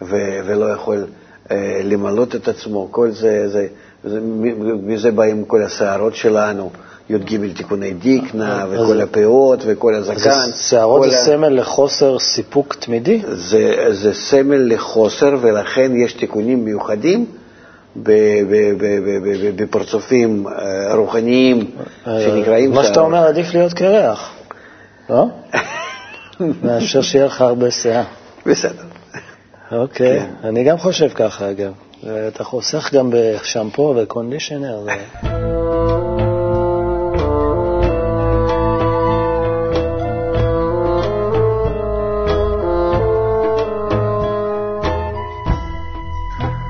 ולא 0.00 0.72
יכול 0.72 1.06
אה, 1.50 1.80
למלות 1.84 2.34
את 2.34 2.48
עצמו. 2.48 2.88
כל 2.90 3.10
זה, 3.10 3.48
זה, 3.48 3.66
מזה 4.82 5.10
באים 5.10 5.44
כל 5.44 5.62
השערות 5.62 6.14
שלנו. 6.14 6.70
י"ג 7.10 7.52
תיקוני 7.56 7.92
דיקנה, 7.92 8.66
וכל 8.70 9.00
הפאות, 9.00 9.60
וכל 9.66 9.94
הזקן. 9.94 10.50
שערות 10.56 11.10
זה 11.10 11.16
סמל 11.16 11.48
לחוסר 11.48 12.18
סיפוק 12.18 12.74
תמידי? 12.74 13.22
זה, 13.28 13.86
זה 13.90 14.14
סמל 14.14 14.74
לחוסר, 14.74 15.36
ולכן 15.40 15.96
יש 15.96 16.12
תיקונים 16.12 16.64
מיוחדים 16.64 17.26
בפרצופים 19.56 20.46
אה, 20.46 20.94
רוחניים 20.94 21.70
שנקראים 22.04 22.72
מה 22.72 22.84
שאתה 22.84 23.00
אומר, 23.00 23.26
עדיף 23.26 23.54
להיות 23.54 23.72
קרח, 23.72 24.32
לא? 25.10 25.26
מאשר 26.62 27.02
שיהיה 27.02 27.26
לך 27.26 27.40
הרבה 27.40 27.70
שיער. 27.70 28.04
בסדר. 28.46 28.82
אוקיי, 29.72 30.20
כן. 30.20 30.48
אני 30.48 30.64
גם 30.64 30.78
חושב 30.78 31.08
ככה, 31.08 31.50
אגב. 31.50 31.72
אתה 32.08 32.44
חוסך 32.44 32.94
גם 32.94 33.10
בשמפו 33.12 33.94
וקונדישנר. 33.96 34.86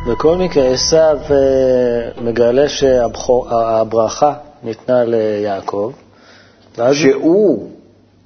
בכל 0.08 0.36
מקרה, 0.36 0.66
עשיו 0.66 1.18
אה, 1.30 2.22
מגלה 2.22 2.68
שהברכה 2.68 4.34
ניתנה 4.62 5.04
ליעקב. 5.04 5.92
שהוא 6.94 7.70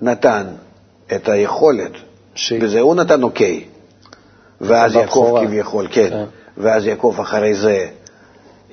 נתן 0.01 0.47
את 1.15 1.29
היכולת, 1.29 1.93
ש... 2.35 2.53
וזה 2.61 2.81
הוא 2.81 2.95
נתן 2.95 3.23
אוקיי. 3.23 3.65
ואז 4.61 4.95
יעקב 4.95 5.39
כביכול, 5.45 5.89
כן. 5.91 6.11
כן. 6.11 6.25
ואז 6.59 6.87
יעקב 6.87 7.17
אחרי 7.21 7.55
זה 7.55 7.87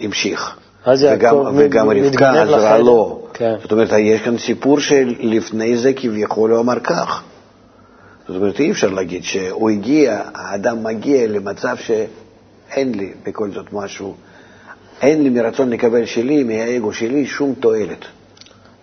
המשיך. 0.02 0.56
אז 0.86 1.06
וגם, 1.14 1.36
וגם 1.56 1.90
רבקה 1.90 2.42
עזרה 2.42 2.78
לו. 2.78 3.28
כן. 3.34 3.56
זאת 3.62 3.72
אומרת, 3.72 3.90
יש 4.00 4.22
כאן 4.22 4.38
סיפור 4.38 4.80
שלפני 4.80 5.78
זה 5.78 5.94
כביכול 5.94 6.52
הוא 6.52 6.60
אמר 6.60 6.80
כך. 6.80 7.24
זאת 8.28 8.38
אומרת, 8.38 8.60
אי 8.60 8.72
אפשר 8.72 8.90
להגיד 8.90 9.24
שהוא 9.24 9.70
הגיע, 9.70 10.22
האדם 10.34 10.84
מגיע 10.84 11.28
למצב 11.28 11.76
ש... 11.78 11.92
אין 12.72 12.96
לי 12.96 13.14
בכל 13.24 13.52
זאת 13.52 13.74
משהו, 13.74 14.16
אין 15.02 15.24
לי 15.24 15.30
מרצון 15.30 15.70
לקבל 15.70 16.06
שלי, 16.06 16.44
מהאגו 16.44 16.94
שלי, 16.94 17.26
שום 17.26 17.54
תועלת. 17.60 18.06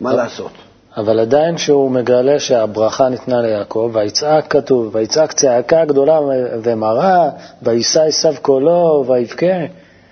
מה 0.00 0.12
לעשות? 0.12 0.52
אבל 0.96 1.20
עדיין 1.20 1.58
שהוא 1.58 1.90
מגלה 1.90 2.40
שהברכה 2.40 3.08
ניתנה 3.08 3.40
ליעקב, 3.40 3.90
ויצעק 3.92 4.52
כתוב, 4.52 4.94
ויצעק 4.94 5.32
צעקה 5.32 5.84
גדולה 5.84 6.20
ומרה, 6.62 7.30
ויישא 7.62 8.02
עשיו 8.02 8.34
קולו, 8.42 9.04
ויבכה. 9.08 9.46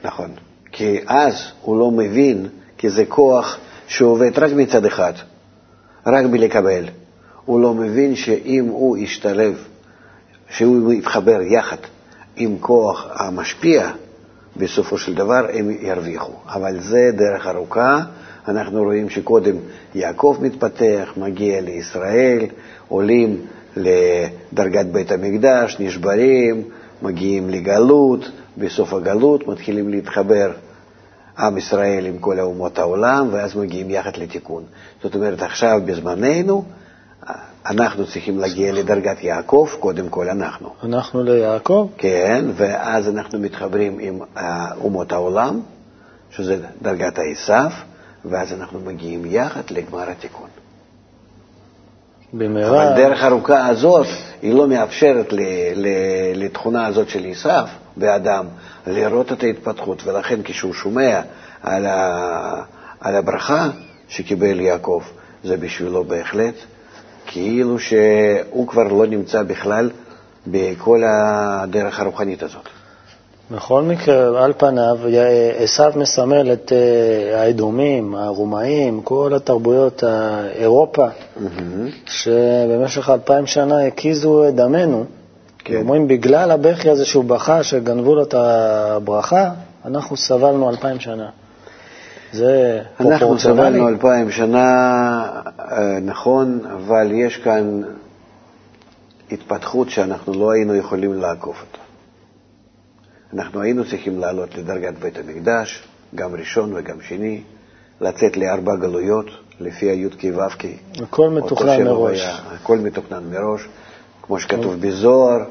נכון, 0.05 0.31
כי 0.73 1.01
אז 1.07 1.43
הוא 1.63 1.79
לא 1.79 1.91
מבין, 1.91 2.47
כי 2.79 2.91
זה 2.91 3.05
כוח 3.09 3.59
שעובד 3.87 4.39
רק 4.39 4.53
מצד 4.53 4.85
אחד, 4.85 5.13
רק 6.07 6.25
בלקבל. 6.25 6.85
הוא 7.45 7.61
לא 7.61 7.75
מבין 7.75 8.17
שאם 8.17 8.67
הוא 8.71 8.97
ישתלב, 8.97 9.65
שהוא 10.49 10.93
יתחבר 10.93 11.41
יחד 11.43 11.77
עם 12.37 12.57
כוח 12.61 13.07
המשפיע, 13.15 13.91
בסופו 14.57 14.99
של 14.99 15.15
דבר 15.15 15.47
הם 15.53 15.71
ירוויחו. 15.81 16.33
אבל 16.47 16.81
זה 16.81 17.11
דרך 17.17 17.47
ארוכה. 17.47 18.01
אנחנו 18.51 18.83
רואים 18.83 19.11
שקודם 19.11 19.57
יעקב 19.95 20.37
מתפתח, 20.41 21.13
מגיע 21.17 21.61
לישראל, 21.61 22.47
עולים 22.89 23.47
לדרגת 23.77 24.87
בית 24.87 25.13
המקדש, 25.13 25.77
נשברים, 25.81 26.63
מגיעים 27.03 27.51
לגלות, 27.51 28.31
בסוף 28.59 28.93
הגלות 28.95 29.49
מתחילים 29.49 29.89
להתחבר 29.89 30.53
עם 31.39 31.59
ישראל 31.59 32.07
עם 32.07 32.19
כל 32.19 32.41
אומות 32.41 32.79
העולם, 32.79 33.29
ואז 33.33 33.57
מגיעים 33.57 33.91
יחד 33.91 34.17
לתיקון. 34.17 34.63
זאת 35.03 35.15
אומרת, 35.15 35.43
עכשיו, 35.43 35.81
בזמננו, 35.85 36.65
אנחנו 37.67 38.07
צריכים 38.07 38.39
להגיע 38.39 38.73
לדרגת 38.73 39.25
יעקב, 39.25 39.69
קודם 39.81 40.09
כל 40.09 40.29
אנחנו. 40.29 40.69
אנחנו 40.83 41.23
ליעקב? 41.23 41.89
כן, 41.99 42.45
ואז 42.55 43.09
אנחנו 43.09 43.39
מתחברים 43.39 43.99
עם 44.01 44.19
אומות 44.81 45.13
העולם, 45.13 45.61
שזה 46.31 46.59
דרגת 46.83 47.19
העשף, 47.19 47.73
ואז 48.25 48.53
אנחנו 48.53 48.81
מגיעים 48.81 49.23
יחד 49.27 49.63
לגמר 49.71 50.11
התיקון. 50.11 50.49
במהרה... 52.33 52.89
אבל 52.89 52.97
דרך 52.97 53.23
ארוכה 53.25 53.67
הזאת, 53.67 54.07
היא 54.43 54.55
לא 54.55 54.69
מאפשרת 54.69 55.27
לתכונה 56.35 56.87
הזאת 56.87 57.09
של 57.09 57.27
עשף 57.31 57.69
באדם 57.97 58.47
לראות 58.87 59.33
את 59.33 59.43
ההתפתחות, 59.43 60.07
ולכן 60.07 60.41
כשהוא 60.45 60.75
שומע 60.75 61.21
על, 61.63 61.87
ה, 61.87 62.63
על 63.01 63.17
הברכה 63.17 63.69
שקיבל 64.09 64.61
יעקב, 64.61 65.03
זה 65.45 65.57
בשבילו 65.57 66.05
בהחלט 66.05 66.55
כאילו 67.27 67.79
שהוא 67.79 68.69
כבר 68.69 68.83
לא 68.83 69.07
נמצא 69.07 69.43
בכלל 69.43 69.91
בכל 70.47 71.03
הדרך 71.07 72.01
הרוחנית 72.01 72.43
הזאת. 72.43 72.69
בכל 73.51 73.83
מקרה, 73.83 74.45
על 74.45 74.53
פניו, 74.57 74.99
עשיו 75.59 75.93
מסמל 75.97 76.53
את 76.53 76.73
אה, 76.73 77.43
האדומים, 77.43 78.15
הרומאים, 78.15 79.01
כל 79.03 79.33
התרבויות, 79.37 80.05
אירופה, 80.55 81.07
mm-hmm. 81.07 81.51
שבמשך 82.07 83.11
אלפיים 83.11 83.47
שנה 83.47 83.87
הקיזו 83.87 84.49
את 84.49 84.55
דמנו. 84.55 85.05
כן. 85.59 85.77
אומרים, 85.77 86.09
בגלל 86.09 86.51
הבכי 86.51 86.91
הזה 86.91 87.05
שהוא 87.05 87.25
בכה, 87.25 87.63
שגנבו 87.63 88.15
לו 88.15 88.23
את 88.23 88.35
הברכה, 88.35 89.51
אנחנו 89.85 90.17
סבלנו 90.17 90.71
אלפיים 90.71 91.01
שנה. 91.01 91.29
זה 92.33 92.81
פרופורציונלי. 92.97 93.21
אנחנו 93.21 93.39
סבלנו 93.39 93.89
אלפיים 93.89 94.31
שנה, 94.31 95.23
אה, 95.59 95.99
נכון, 96.03 96.61
אבל 96.75 97.13
יש 97.13 97.37
כאן 97.37 97.83
התפתחות 99.33 99.91
שאנחנו 99.91 100.33
לא 100.35 100.51
היינו 100.51 100.75
יכולים 100.75 101.15
לעקוף 101.15 101.57
אותה. 101.61 101.80
אנחנו 103.35 103.63
היינו 103.63 103.85
צריכים 103.85 104.19
לעלות 104.19 104.55
לדרגת 104.55 104.99
בית 104.99 105.19
המקדש, 105.19 105.89
גם 106.15 106.35
ראשון 106.35 106.73
וגם 106.75 107.01
שני, 107.01 107.43
לצאת 108.01 108.37
לארבע 108.37 108.77
גלויות, 108.77 109.27
לפי 109.61 109.87
הי"ק 109.87 110.25
ו"ק. 110.37 110.65
הכל 111.03 111.29
מתוכנן 111.31 111.83
מראש. 111.83 112.41
הכל 112.47 112.79
מתוכנן 112.79 113.25
מראש, 113.31 113.69
כמו 114.23 114.41
שכתוב 114.41 114.75
בזוהר, 114.81 115.45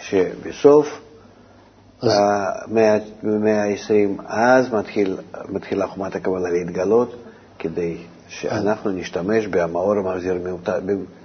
שבסוף 0.00 1.00
במאה 3.22 3.64
ה-20, 3.64 4.22
אז 4.26 4.72
מתחיל, 4.72 5.16
מתחילה 5.48 5.86
חומת 5.86 6.16
הקבלה 6.16 6.50
להתגלות, 6.50 7.16
כדי 7.58 7.96
שאנחנו 8.28 8.90
נשתמש 8.90 9.46
במאור 9.46 9.92
המחזיר 9.92 10.38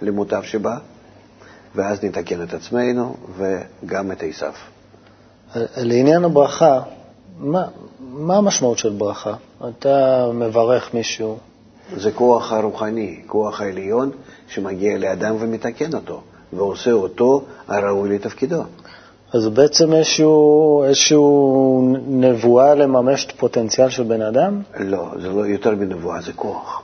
למוטב 0.02 0.42
שבה, 0.44 0.78
ואז 1.76 2.04
נתקן 2.04 2.44
את 2.44 2.54
עצמנו 2.54 3.16
וגם 3.38 4.12
את 4.12 4.24
עשיו. 4.24 4.54
לעניין 5.78 6.24
הברכה, 6.24 6.80
מה, 7.40 7.64
מה 8.00 8.38
המשמעות 8.38 8.78
של 8.78 8.90
ברכה? 8.90 9.34
אתה 9.70 10.26
מברך 10.34 10.94
מישהו. 10.94 11.38
זה 11.98 12.12
כוח 12.12 12.52
הרוחני, 12.52 13.22
כוח 13.28 13.62
העליון 13.62 14.12
שמגיע 14.48 14.98
לאדם 14.98 15.36
ומתקן 15.40 15.94
אותו, 15.94 16.22
ועושה 16.54 16.92
אותו 16.92 17.42
הראוי 17.68 18.10
לתפקידו. 18.10 18.64
אז 19.34 19.48
בעצם 19.48 19.94
איזשהו, 19.94 20.84
איזשהו 20.84 21.96
נבואה 22.08 22.76
לממש 22.76 23.26
את 23.26 23.32
הפוטנציאל 23.32 23.90
של 23.90 24.04
בן 24.04 24.22
אדם? 24.22 24.62
לא, 24.80 25.08
זה 25.22 25.28
לא 25.28 25.48
יותר 25.48 25.76
מנבואה, 25.76 26.22
זה 26.22 26.34
כוח. 26.34 26.82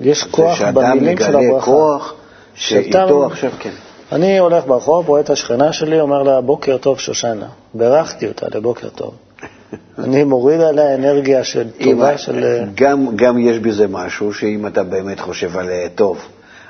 יש 0.00 0.24
כוח 0.24 0.62
במילים 0.62 1.18
של 1.18 1.36
הברכה. 1.36 1.40
שאדם 1.40 1.50
מגלה 1.50 1.60
כוח 1.60 2.14
שאיתו 2.54 3.26
עכשיו 3.26 3.50
כן. 3.58 3.70
אני 4.14 4.38
הולך 4.38 4.66
ברחוב, 4.66 5.08
רואה 5.08 5.20
את 5.20 5.30
השכנה 5.30 5.72
שלי, 5.72 6.00
אומר 6.00 6.22
לה, 6.22 6.40
בוקר 6.40 6.78
טוב, 6.78 6.98
שושנה. 6.98 7.46
בירכתי 7.74 8.28
אותה 8.28 8.46
לבוקר 8.54 8.88
טוב. 8.88 9.14
אני 10.04 10.24
מוריד 10.24 10.60
עליה 10.60 10.94
אנרגיה 10.94 11.44
של 11.44 11.70
טובה 11.84 12.18
של... 12.18 12.64
גם, 12.74 13.16
גם 13.16 13.38
יש 13.38 13.58
בזה 13.58 13.86
משהו, 13.88 14.34
שאם 14.34 14.66
אתה 14.66 14.82
באמת 14.82 15.20
חושב 15.20 15.56
עליה 15.56 15.88
טוב, 15.88 16.18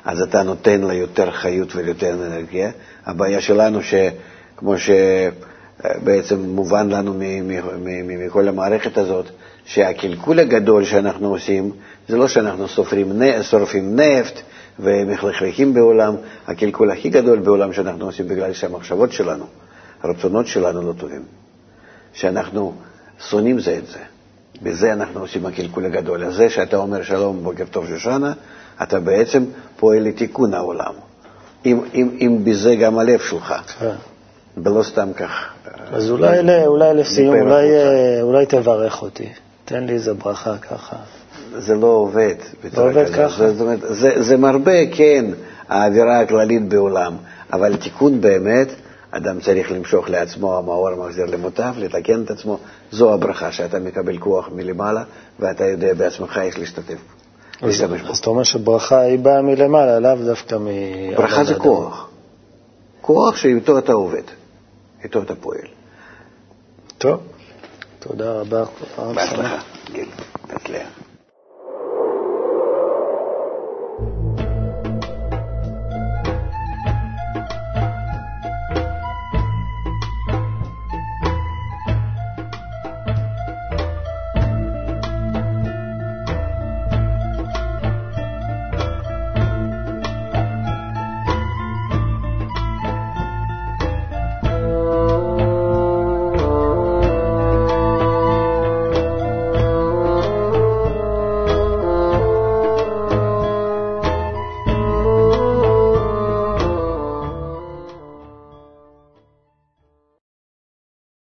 אז 0.04 0.22
אתה 0.22 0.42
נותן 0.42 0.80
לה 0.80 0.94
יותר 0.94 1.30
חיות 1.30 1.76
ויותר 1.76 2.10
אנרגיה. 2.26 2.70
הבעיה 3.06 3.40
שלנו, 3.40 3.78
שכמו 3.82 4.74
שבעצם 4.78 6.40
מובן 6.40 6.88
לנו 6.88 7.14
מכל 8.04 8.48
המערכת 8.48 8.98
הזאת, 8.98 9.26
שהקלקול 9.64 10.38
הגדול 10.38 10.84
שאנחנו 10.84 11.28
עושים, 11.28 11.70
זה 12.08 12.16
לא 12.16 12.28
שאנחנו 12.28 12.68
שורפים 13.42 13.96
נפט, 14.00 14.40
ומחלחלכים 14.78 15.74
בעולם, 15.74 16.14
הקלקול 16.46 16.90
הכי 16.90 17.10
גדול 17.10 17.38
בעולם 17.38 17.72
שאנחנו 17.72 18.04
עושים 18.04 18.28
בגלל 18.28 18.52
שהמחשבות 18.52 19.12
שלנו, 19.12 19.44
הרצונות 20.02 20.46
שלנו 20.46 20.82
לא 20.82 20.92
טובים. 20.92 21.22
שאנחנו 22.12 22.72
שונאים 23.28 23.60
זה 23.60 23.78
את 23.78 23.86
זה. 23.86 23.98
בזה 24.62 24.92
אנחנו 24.92 25.20
עושים 25.20 25.46
הקלקול 25.46 25.84
הגדול. 25.84 26.24
אז 26.24 26.34
זה 26.34 26.50
שאתה 26.50 26.76
אומר 26.76 27.02
שלום, 27.02 27.42
בוקר 27.42 27.64
טוב 27.70 27.86
שושנה, 27.88 28.32
אתה 28.82 29.00
בעצם 29.00 29.44
פועל 29.76 30.02
לתיקון 30.02 30.54
העולם. 30.54 30.94
אם, 31.66 31.80
אם, 31.94 32.16
אם 32.20 32.38
בזה 32.44 32.76
גם 32.76 32.98
הלב 32.98 33.20
שלך, 33.20 33.54
כן. 33.78 33.94
ולא 34.56 34.82
סתם 34.82 35.12
כך. 35.16 35.52
אז 35.92 36.10
אולי, 36.10 36.66
אולי 36.66 36.94
לסיום, 36.94 37.40
אולי, 37.40 37.70
אה, 37.70 38.22
אולי 38.22 38.46
תברך 38.46 39.02
אותי. 39.02 39.28
תן 39.64 39.84
לי 39.84 39.92
איזה 39.92 40.14
ברכה 40.14 40.58
ככה. 40.58 40.96
זה 41.58 41.74
לא 41.74 41.86
עובד. 41.86 42.34
לא 42.76 42.90
עובד 42.90 43.14
ככה. 43.14 43.50
זאת 43.50 43.60
אומרת, 43.60 43.78
זה, 43.82 44.22
זה 44.22 44.36
מרבה, 44.36 44.86
כן, 44.92 45.24
האווירה 45.68 46.20
הכללית 46.20 46.68
בעולם, 46.68 47.16
אבל 47.52 47.76
תיקון 47.76 48.20
באמת, 48.20 48.68
אדם 49.10 49.40
צריך 49.40 49.72
למשוך 49.72 50.08
לעצמו, 50.08 50.58
המאור 50.58 50.94
מחזיר 50.94 51.24
למוטב, 51.24 51.74
לתקן 51.76 52.22
את 52.22 52.30
עצמו, 52.30 52.58
זו 52.90 53.14
הברכה, 53.14 53.52
שאתה 53.52 53.78
מקבל 53.78 54.18
כוח 54.18 54.48
מלמעלה, 54.54 55.04
ואתה 55.40 55.64
יודע 55.64 55.94
בעצמך 55.94 56.40
איך 56.42 56.58
להשתתף. 56.58 56.98
אז, 57.62 57.84
אז 58.10 58.18
אתה 58.18 58.30
אומר 58.30 58.42
שברכה 58.42 59.00
היא 59.00 59.18
באה 59.18 59.42
מלמעלה, 59.42 60.00
לאו 60.00 60.24
דווקא 60.24 60.54
מ... 60.54 60.66
ברכה 61.16 61.44
זה 61.44 61.54
כוח. 61.54 62.08
כוח 63.00 63.36
שאיתו 63.36 63.78
אתה 63.78 63.92
עובד, 63.92 64.22
איתו 65.04 65.22
אתה 65.22 65.34
פועל. 65.34 65.66
טוב, 66.98 67.20
תודה 67.98 68.32
רבה. 68.32 68.64
בהצלחה, 69.14 69.58
גיל, 69.92 70.08
תצליח. 70.46 71.03